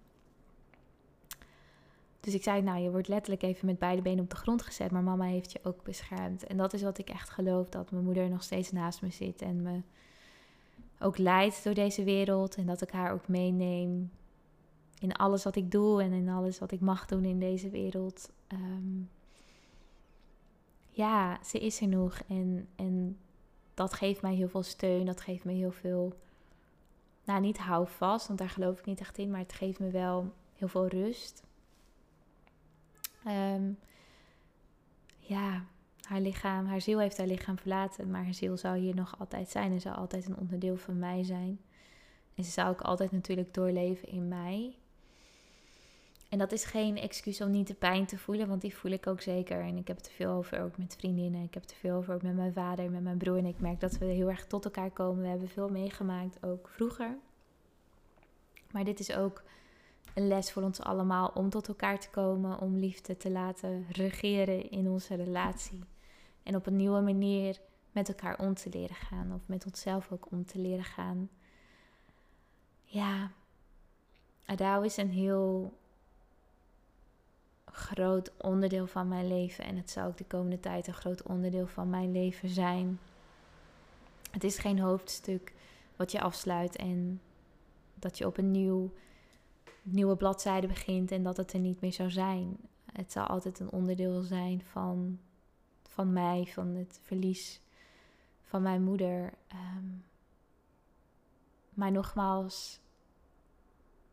Dus 2.19 2.33
ik 2.33 2.43
zei, 2.43 2.61
nou, 2.61 2.79
je 2.79 2.91
wordt 2.91 3.07
letterlijk 3.07 3.43
even 3.43 3.65
met 3.65 3.79
beide 3.79 4.01
benen 4.01 4.23
op 4.23 4.29
de 4.29 4.35
grond 4.35 4.61
gezet, 4.61 4.91
maar 4.91 5.03
mama 5.03 5.25
heeft 5.25 5.51
je 5.51 5.59
ook 5.63 5.83
beschermd. 5.83 6.43
En 6.43 6.57
dat 6.57 6.73
is 6.73 6.81
wat 6.81 6.97
ik 6.97 7.09
echt 7.09 7.29
geloof, 7.29 7.69
dat 7.69 7.91
mijn 7.91 8.03
moeder 8.03 8.29
nog 8.29 8.43
steeds 8.43 8.71
naast 8.71 9.01
me 9.01 9.09
zit 9.09 9.41
en 9.41 9.61
me 9.61 9.81
ook 10.99 11.17
leidt 11.17 11.63
door 11.63 11.73
deze 11.73 12.03
wereld. 12.03 12.55
En 12.55 12.65
dat 12.65 12.81
ik 12.81 12.91
haar 12.91 13.11
ook 13.11 13.27
meeneem 13.27 14.11
in 14.99 15.13
alles 15.13 15.43
wat 15.43 15.55
ik 15.55 15.71
doe 15.71 16.01
en 16.01 16.11
in 16.11 16.29
alles 16.29 16.59
wat 16.59 16.71
ik 16.71 16.79
mag 16.79 17.05
doen 17.05 17.25
in 17.25 17.39
deze 17.39 17.69
wereld. 17.69 18.31
Ehm, 18.47 19.01
ja, 20.89 21.39
ze 21.43 21.59
is 21.59 21.81
er 21.81 21.87
nog 21.87 22.19
en, 22.27 22.67
en 22.75 23.17
dat 23.73 23.93
geeft 23.93 24.21
mij 24.21 24.35
heel 24.35 24.49
veel 24.49 24.63
steun, 24.63 25.05
dat 25.05 25.21
geeft 25.21 25.43
me 25.43 25.51
heel 25.51 25.71
veel, 25.71 26.13
nou 27.27 27.41
niet 27.41 27.57
houvast, 27.57 28.27
want 28.27 28.39
daar 28.39 28.49
geloof 28.49 28.79
ik 28.79 28.85
niet 28.85 28.99
echt 28.99 29.17
in, 29.17 29.31
maar 29.31 29.39
het 29.39 29.53
geeft 29.53 29.79
me 29.79 29.89
wel 29.89 30.33
heel 30.53 30.67
veel 30.67 30.87
rust. 30.87 31.43
Ehm, 33.23 33.71
ja, 35.19 35.65
haar 36.01 36.21
lichaam, 36.21 36.65
haar 36.65 36.81
ziel 36.81 36.99
heeft 36.99 37.17
haar 37.17 37.27
lichaam 37.27 37.57
verlaten, 37.57 38.11
maar 38.11 38.23
haar 38.23 38.33
ziel 38.33 38.57
zou 38.57 38.77
hier 38.77 38.95
nog 38.95 39.19
altijd 39.19 39.49
zijn 39.49 39.71
en 39.71 39.81
zou 39.81 39.95
altijd 39.95 40.25
een 40.27 40.37
onderdeel 40.37 40.77
van 40.77 40.99
mij 40.99 41.23
zijn. 41.23 41.59
En 42.35 42.43
ze 42.43 42.51
zou 42.51 42.69
ook 42.69 42.81
altijd 42.81 43.11
natuurlijk 43.11 43.53
doorleven 43.53 44.07
in 44.07 44.27
mij. 44.27 44.77
En 46.29 46.37
dat 46.37 46.51
is 46.51 46.65
geen 46.65 46.97
excuus 46.97 47.41
om 47.41 47.51
niet 47.51 47.67
de 47.67 47.73
pijn 47.73 48.05
te 48.05 48.17
voelen, 48.17 48.47
want 48.47 48.61
die 48.61 48.75
voel 48.75 48.91
ik 48.91 49.07
ook 49.07 49.21
zeker. 49.21 49.59
En 49.59 49.77
ik 49.77 49.87
heb 49.87 49.97
het 49.97 50.05
er 50.05 50.11
veel 50.11 50.31
over 50.31 50.61
ook 50.61 50.77
met 50.77 50.95
vriendinnen. 50.97 51.43
Ik 51.43 51.53
heb 51.53 51.63
het 51.63 51.71
er 51.71 51.77
veel 51.77 51.95
over 51.95 52.13
ook 52.13 52.21
met 52.21 52.35
mijn 52.35 52.53
vader, 52.53 52.91
met 52.91 53.03
mijn 53.03 53.17
broer. 53.17 53.37
En 53.37 53.45
ik 53.45 53.59
merk 53.59 53.79
dat 53.79 53.97
we 53.97 54.05
heel 54.05 54.29
erg 54.29 54.45
tot 54.45 54.65
elkaar 54.65 54.91
komen. 54.91 55.21
We 55.21 55.27
hebben 55.29 55.49
veel 55.49 55.69
meegemaakt, 55.69 56.43
ook 56.43 56.67
vroeger. 56.67 57.17
Maar 58.71 58.83
dit 58.83 58.99
is 58.99 59.15
ook 59.15 59.43
een 60.13 60.27
les 60.27 60.51
voor 60.51 60.63
ons 60.63 60.79
allemaal 60.79 61.31
om 61.33 61.49
tot 61.49 61.67
elkaar 61.67 61.99
te 61.99 62.09
komen, 62.09 62.59
om 62.59 62.77
liefde 62.77 63.17
te 63.17 63.31
laten 63.31 63.85
regeren 63.91 64.71
in 64.71 64.89
onze 64.89 65.15
relatie. 65.15 65.83
En 66.43 66.55
op 66.55 66.65
een 66.65 66.75
nieuwe 66.75 67.01
manier 67.01 67.59
met 67.91 68.07
elkaar 68.07 68.39
om 68.39 68.53
te 68.53 68.69
leren 68.69 68.95
gaan, 68.95 69.33
of 69.33 69.41
met 69.47 69.65
onszelf 69.65 70.11
ook 70.11 70.31
om 70.31 70.45
te 70.45 70.59
leren 70.59 70.83
gaan. 70.83 71.29
Ja, 72.83 73.31
Adao 74.45 74.81
is 74.81 74.97
een 74.97 75.11
heel 75.11 75.77
groot 77.77 78.31
onderdeel 78.37 78.87
van 78.87 79.07
mijn 79.07 79.27
leven 79.27 79.63
en 79.63 79.75
het 79.75 79.89
zal 79.89 80.07
ook 80.07 80.17
de 80.17 80.25
komende 80.25 80.59
tijd 80.59 80.87
een 80.87 80.93
groot 80.93 81.23
onderdeel 81.23 81.67
van 81.67 81.89
mijn 81.89 82.11
leven 82.11 82.49
zijn. 82.49 82.99
Het 84.31 84.43
is 84.43 84.57
geen 84.57 84.79
hoofdstuk 84.79 85.53
wat 85.95 86.11
je 86.11 86.21
afsluit 86.21 86.75
en 86.75 87.21
dat 87.95 88.17
je 88.17 88.25
op 88.25 88.37
een 88.37 88.51
nieuw 88.51 88.91
nieuwe 89.81 90.15
bladzijde 90.15 90.67
begint 90.67 91.11
en 91.11 91.23
dat 91.23 91.37
het 91.37 91.53
er 91.53 91.59
niet 91.59 91.81
meer 91.81 91.93
zou 91.93 92.11
zijn. 92.11 92.57
Het 92.91 93.11
zal 93.11 93.25
altijd 93.25 93.59
een 93.59 93.71
onderdeel 93.71 94.21
zijn 94.21 94.61
van, 94.61 95.19
van 95.87 96.13
mij, 96.13 96.45
van 96.53 96.67
het 96.67 96.99
verlies 97.03 97.61
van 98.43 98.61
mijn 98.61 98.83
moeder. 98.83 99.33
Um, 99.53 100.03
maar 101.73 101.91
nogmaals, 101.91 102.79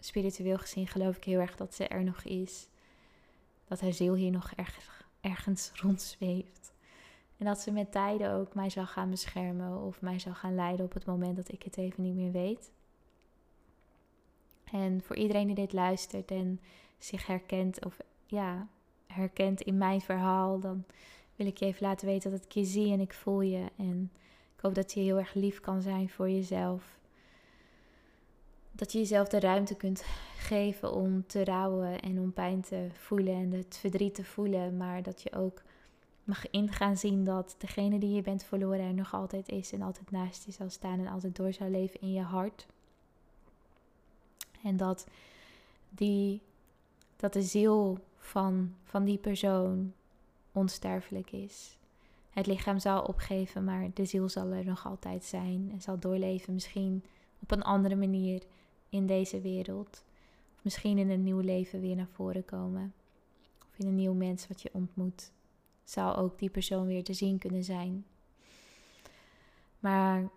spiritueel 0.00 0.58
gezien 0.58 0.86
geloof 0.86 1.16
ik 1.16 1.24
heel 1.24 1.40
erg 1.40 1.56
dat 1.56 1.74
ze 1.74 1.88
er 1.88 2.04
nog 2.04 2.22
is. 2.22 2.68
Dat 3.64 3.80
haar 3.80 3.92
ziel 3.92 4.14
hier 4.14 4.30
nog 4.30 4.52
erg, 4.52 5.06
ergens 5.20 5.70
rondzweeft. 5.82 6.72
En 7.36 7.46
dat 7.46 7.58
ze 7.58 7.72
met 7.72 7.92
tijden 7.92 8.32
ook 8.32 8.54
mij 8.54 8.70
zal 8.70 8.86
gaan 8.86 9.10
beschermen 9.10 9.82
of 9.82 10.00
mij 10.00 10.18
zal 10.18 10.34
gaan 10.34 10.54
leiden 10.54 10.84
op 10.84 10.92
het 10.92 11.04
moment 11.06 11.36
dat 11.36 11.52
ik 11.52 11.62
het 11.62 11.76
even 11.76 12.02
niet 12.02 12.14
meer 12.14 12.32
weet. 12.32 12.70
En 14.64 15.02
voor 15.02 15.16
iedereen 15.16 15.46
die 15.46 15.54
dit 15.54 15.72
luistert 15.72 16.30
en 16.30 16.60
zich 16.98 17.26
herkent 17.26 17.84
of 17.84 17.98
ja, 18.26 18.68
herkent 19.06 19.60
in 19.60 19.78
mijn 19.78 20.00
verhaal, 20.00 20.60
dan 20.60 20.84
wil 21.36 21.46
ik 21.46 21.56
je 21.56 21.64
even 21.64 21.86
laten 21.86 22.06
weten 22.06 22.30
dat 22.30 22.44
ik 22.44 22.52
je 22.52 22.64
zie 22.64 22.92
en 22.92 23.00
ik 23.00 23.12
voel 23.12 23.40
je. 23.40 23.64
En 23.76 24.10
ik 24.56 24.60
hoop 24.60 24.74
dat 24.74 24.92
je 24.92 25.00
heel 25.00 25.18
erg 25.18 25.34
lief 25.34 25.60
kan 25.60 25.82
zijn 25.82 26.08
voor 26.08 26.30
jezelf. 26.30 26.98
Dat 28.76 28.92
je 28.92 28.98
jezelf 28.98 29.28
de 29.28 29.40
ruimte 29.40 29.74
kunt 29.74 30.04
geven 30.36 30.92
om 30.92 31.26
te 31.26 31.44
rouwen 31.44 32.00
en 32.00 32.20
om 32.20 32.32
pijn 32.32 32.60
te 32.60 32.88
voelen 32.92 33.34
en 33.34 33.52
het 33.52 33.76
verdriet 33.80 34.14
te 34.14 34.24
voelen. 34.24 34.76
Maar 34.76 35.02
dat 35.02 35.22
je 35.22 35.32
ook 35.32 35.62
mag 36.24 36.50
ingaan 36.50 36.96
zien 36.96 37.24
dat 37.24 37.54
degene 37.58 37.98
die 37.98 38.14
je 38.14 38.22
bent 38.22 38.44
verloren 38.44 38.80
er 38.80 38.94
nog 38.94 39.14
altijd 39.14 39.48
is 39.48 39.72
en 39.72 39.82
altijd 39.82 40.10
naast 40.10 40.44
je 40.44 40.52
zal 40.52 40.70
staan 40.70 40.98
en 40.98 41.06
altijd 41.06 41.36
door 41.36 41.52
zou 41.52 41.70
leven 41.70 42.00
in 42.00 42.12
je 42.12 42.22
hart. 42.22 42.66
En 44.62 44.76
dat, 44.76 45.06
die, 45.90 46.40
dat 47.16 47.32
de 47.32 47.42
ziel 47.42 47.98
van, 48.16 48.74
van 48.84 49.04
die 49.04 49.18
persoon 49.18 49.92
onsterfelijk 50.52 51.32
is. 51.32 51.76
Het 52.30 52.46
lichaam 52.46 52.78
zal 52.78 53.02
opgeven, 53.02 53.64
maar 53.64 53.90
de 53.94 54.04
ziel 54.04 54.28
zal 54.28 54.50
er 54.50 54.64
nog 54.64 54.86
altijd 54.86 55.24
zijn 55.24 55.68
en 55.72 55.80
zal 55.80 55.98
doorleven, 55.98 56.54
misschien 56.54 57.04
op 57.40 57.50
een 57.50 57.62
andere 57.62 57.96
manier 57.96 58.42
in 58.94 59.06
deze 59.06 59.40
wereld. 59.40 60.04
Misschien 60.62 60.98
in 60.98 61.10
een 61.10 61.22
nieuw 61.22 61.40
leven 61.40 61.80
weer 61.80 61.96
naar 61.96 62.08
voren 62.12 62.44
komen. 62.44 62.94
Of 63.70 63.78
in 63.78 63.86
een 63.86 63.94
nieuw 63.94 64.14
mens 64.14 64.48
wat 64.48 64.62
je 64.62 64.70
ontmoet. 64.72 65.32
Zou 65.84 66.16
ook 66.16 66.38
die 66.38 66.50
persoon 66.50 66.86
weer 66.86 67.04
te 67.04 67.12
zien 67.12 67.38
kunnen 67.38 67.64
zijn. 67.64 68.06
Maar 69.78 70.28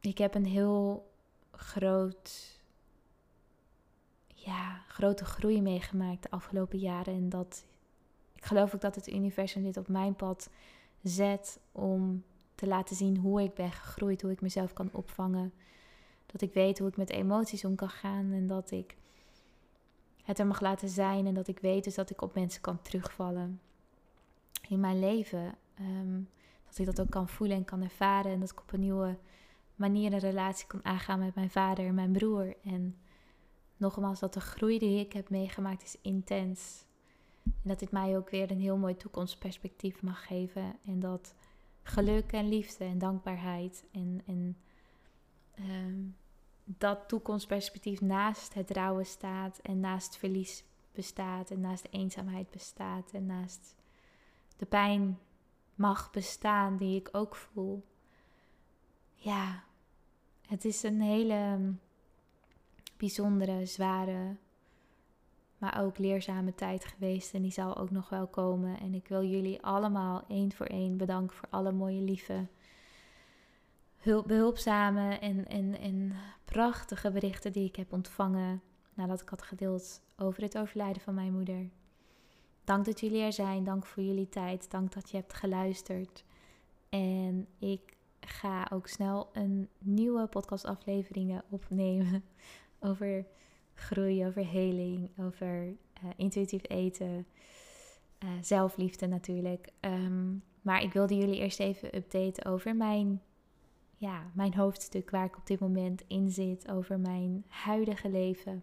ik 0.00 0.18
heb 0.18 0.34
een 0.34 0.46
heel 0.46 1.10
groot 1.50 2.58
ja, 4.34 4.82
grote 4.88 5.24
groei 5.24 5.62
meegemaakt 5.62 6.22
de 6.22 6.30
afgelopen 6.30 6.78
jaren. 6.78 7.14
En 7.14 7.28
dat 7.28 7.64
ik 8.34 8.44
geloof 8.44 8.74
ook 8.74 8.80
dat 8.80 8.94
het 8.94 9.08
universum 9.08 9.62
dit 9.62 9.76
op 9.76 9.88
mijn 9.88 10.14
pad 10.14 10.50
zet 11.02 11.60
om 11.72 12.24
te 12.54 12.66
laten 12.66 12.96
zien 12.96 13.16
hoe 13.16 13.42
ik 13.42 13.54
ben 13.54 13.72
gegroeid, 13.72 14.22
hoe 14.22 14.30
ik 14.30 14.40
mezelf 14.40 14.72
kan 14.72 14.88
opvangen. 14.92 15.52
Dat 16.32 16.40
ik 16.40 16.52
weet 16.52 16.78
hoe 16.78 16.88
ik 16.88 16.96
met 16.96 17.10
emoties 17.10 17.64
om 17.64 17.74
kan 17.74 17.90
gaan 17.90 18.32
en 18.32 18.46
dat 18.46 18.70
ik 18.70 18.96
het 20.24 20.38
er 20.38 20.46
mag 20.46 20.60
laten 20.60 20.88
zijn 20.88 21.26
en 21.26 21.34
dat 21.34 21.48
ik 21.48 21.58
weet 21.58 21.84
dus 21.84 21.94
dat 21.94 22.10
ik 22.10 22.22
op 22.22 22.34
mensen 22.34 22.60
kan 22.60 22.82
terugvallen 22.82 23.60
in 24.68 24.80
mijn 24.80 24.98
leven. 24.98 25.54
Ehm, 25.74 26.20
dat 26.66 26.78
ik 26.78 26.86
dat 26.86 27.00
ook 27.00 27.10
kan 27.10 27.28
voelen 27.28 27.56
en 27.56 27.64
kan 27.64 27.82
ervaren 27.82 28.32
en 28.32 28.40
dat 28.40 28.50
ik 28.50 28.60
op 28.60 28.72
een 28.72 28.80
nieuwe 28.80 29.18
manier 29.74 30.12
een 30.12 30.18
relatie 30.18 30.66
kan 30.66 30.84
aangaan 30.84 31.18
met 31.18 31.34
mijn 31.34 31.50
vader 31.50 31.86
en 31.86 31.94
mijn 31.94 32.12
broer. 32.12 32.56
En 32.64 32.96
nogmaals, 33.76 34.20
dat 34.20 34.34
de 34.34 34.40
groei 34.40 34.78
die 34.78 35.00
ik 35.00 35.12
heb 35.12 35.30
meegemaakt 35.30 35.82
is 35.82 35.96
intens. 36.02 36.84
En 37.44 37.68
dat 37.68 37.78
dit 37.78 37.90
mij 37.90 38.16
ook 38.16 38.30
weer 38.30 38.50
een 38.50 38.60
heel 38.60 38.76
mooi 38.76 38.96
toekomstperspectief 38.96 40.02
mag 40.02 40.26
geven. 40.26 40.76
En 40.84 41.00
dat 41.00 41.34
geluk 41.82 42.32
en 42.32 42.48
liefde 42.48 42.84
en 42.84 42.98
dankbaarheid 42.98 43.84
en, 43.92 44.22
en 44.26 44.56
dat 46.80 47.08
toekomstperspectief 47.08 48.00
naast 48.00 48.54
het 48.54 48.70
rouwen 48.70 49.06
staat 49.06 49.58
en 49.58 49.80
naast 49.80 50.16
verlies 50.16 50.64
bestaat 50.92 51.50
en 51.50 51.60
naast 51.60 51.82
de 51.82 51.88
eenzaamheid 51.90 52.50
bestaat 52.50 53.10
en 53.12 53.26
naast 53.26 53.76
de 54.56 54.66
pijn 54.66 55.18
mag 55.74 56.10
bestaan 56.10 56.76
die 56.76 57.00
ik 57.00 57.08
ook 57.12 57.34
voel. 57.36 57.84
Ja, 59.14 59.64
het 60.46 60.64
is 60.64 60.82
een 60.82 61.00
hele 61.00 61.72
bijzondere, 62.96 63.66
zware, 63.66 64.36
maar 65.58 65.82
ook 65.82 65.98
leerzame 65.98 66.54
tijd 66.54 66.84
geweest. 66.84 67.34
En 67.34 67.42
die 67.42 67.52
zal 67.52 67.76
ook 67.76 67.90
nog 67.90 68.08
wel 68.08 68.26
komen. 68.26 68.80
En 68.80 68.94
ik 68.94 69.08
wil 69.08 69.24
jullie 69.24 69.62
allemaal 69.62 70.24
één 70.28 70.52
voor 70.52 70.66
één 70.66 70.96
bedanken 70.96 71.36
voor 71.36 71.48
alle 71.50 71.72
mooie, 71.72 72.00
lieve, 72.00 72.46
hulp, 74.00 74.26
behulpzame 74.26 75.18
en, 75.18 75.46
en, 75.46 75.78
en 75.78 76.12
prachtige 76.44 77.10
berichten 77.10 77.52
die 77.52 77.64
ik 77.64 77.76
heb 77.76 77.92
ontvangen 77.92 78.62
nadat 78.94 79.20
ik 79.20 79.28
had 79.28 79.42
gedeeld 79.42 80.02
over 80.16 80.42
het 80.42 80.58
overlijden 80.58 81.02
van 81.02 81.14
mijn 81.14 81.32
moeder. 81.32 81.68
Dank 82.64 82.84
dat 82.84 83.00
jullie 83.00 83.22
er 83.22 83.32
zijn. 83.32 83.64
Dank 83.64 83.86
voor 83.86 84.02
jullie 84.02 84.28
tijd. 84.28 84.70
Dank 84.70 84.92
dat 84.92 85.10
je 85.10 85.16
hebt 85.16 85.34
geluisterd. 85.34 86.24
En 86.88 87.46
ik 87.58 87.96
ga 88.20 88.68
ook 88.72 88.86
snel 88.86 89.30
een 89.32 89.68
nieuwe 89.78 90.26
podcastafleveringen 90.26 91.42
opnemen 91.48 92.24
over 92.88 93.26
groei, 93.74 94.26
over 94.26 94.46
heling, 94.46 95.10
over 95.18 95.66
uh, 95.66 96.10
intuïtief 96.16 96.62
eten, 96.68 97.26
uh, 98.24 98.30
zelfliefde 98.40 99.06
natuurlijk. 99.06 99.68
Um, 99.80 100.42
maar 100.62 100.82
ik 100.82 100.92
wilde 100.92 101.16
jullie 101.16 101.40
eerst 101.40 101.60
even 101.60 101.96
updaten 101.96 102.44
over 102.44 102.76
mijn, 102.76 103.22
ja, 104.00 104.30
mijn 104.32 104.54
hoofdstuk 104.54 105.10
waar 105.10 105.24
ik 105.24 105.36
op 105.36 105.46
dit 105.46 105.60
moment 105.60 106.02
in 106.06 106.30
zit, 106.30 106.70
over 106.70 106.98
mijn 106.98 107.44
huidige 107.48 108.08
leven. 108.10 108.62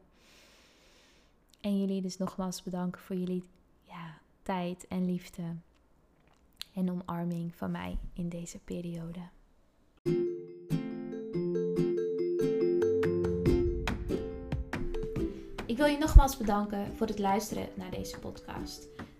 En 1.61 1.79
jullie 1.79 2.01
dus 2.01 2.17
nogmaals 2.17 2.63
bedanken 2.63 3.01
voor 3.01 3.15
jullie 3.15 3.43
ja, 3.83 4.17
tijd 4.43 4.87
en 4.87 5.05
liefde 5.05 5.43
en 6.73 6.91
omarming 6.91 7.55
van 7.55 7.71
mij 7.71 7.97
in 8.13 8.29
deze 8.29 8.59
periode. 8.59 9.19
Ik 15.65 15.77
wil 15.77 15.85
je 15.85 15.97
nogmaals 15.99 16.37
bedanken 16.37 16.93
voor 16.93 17.07
het 17.07 17.19
luisteren 17.19 17.67
naar 17.75 17.91
deze 17.91 18.19
podcast. 18.19 18.96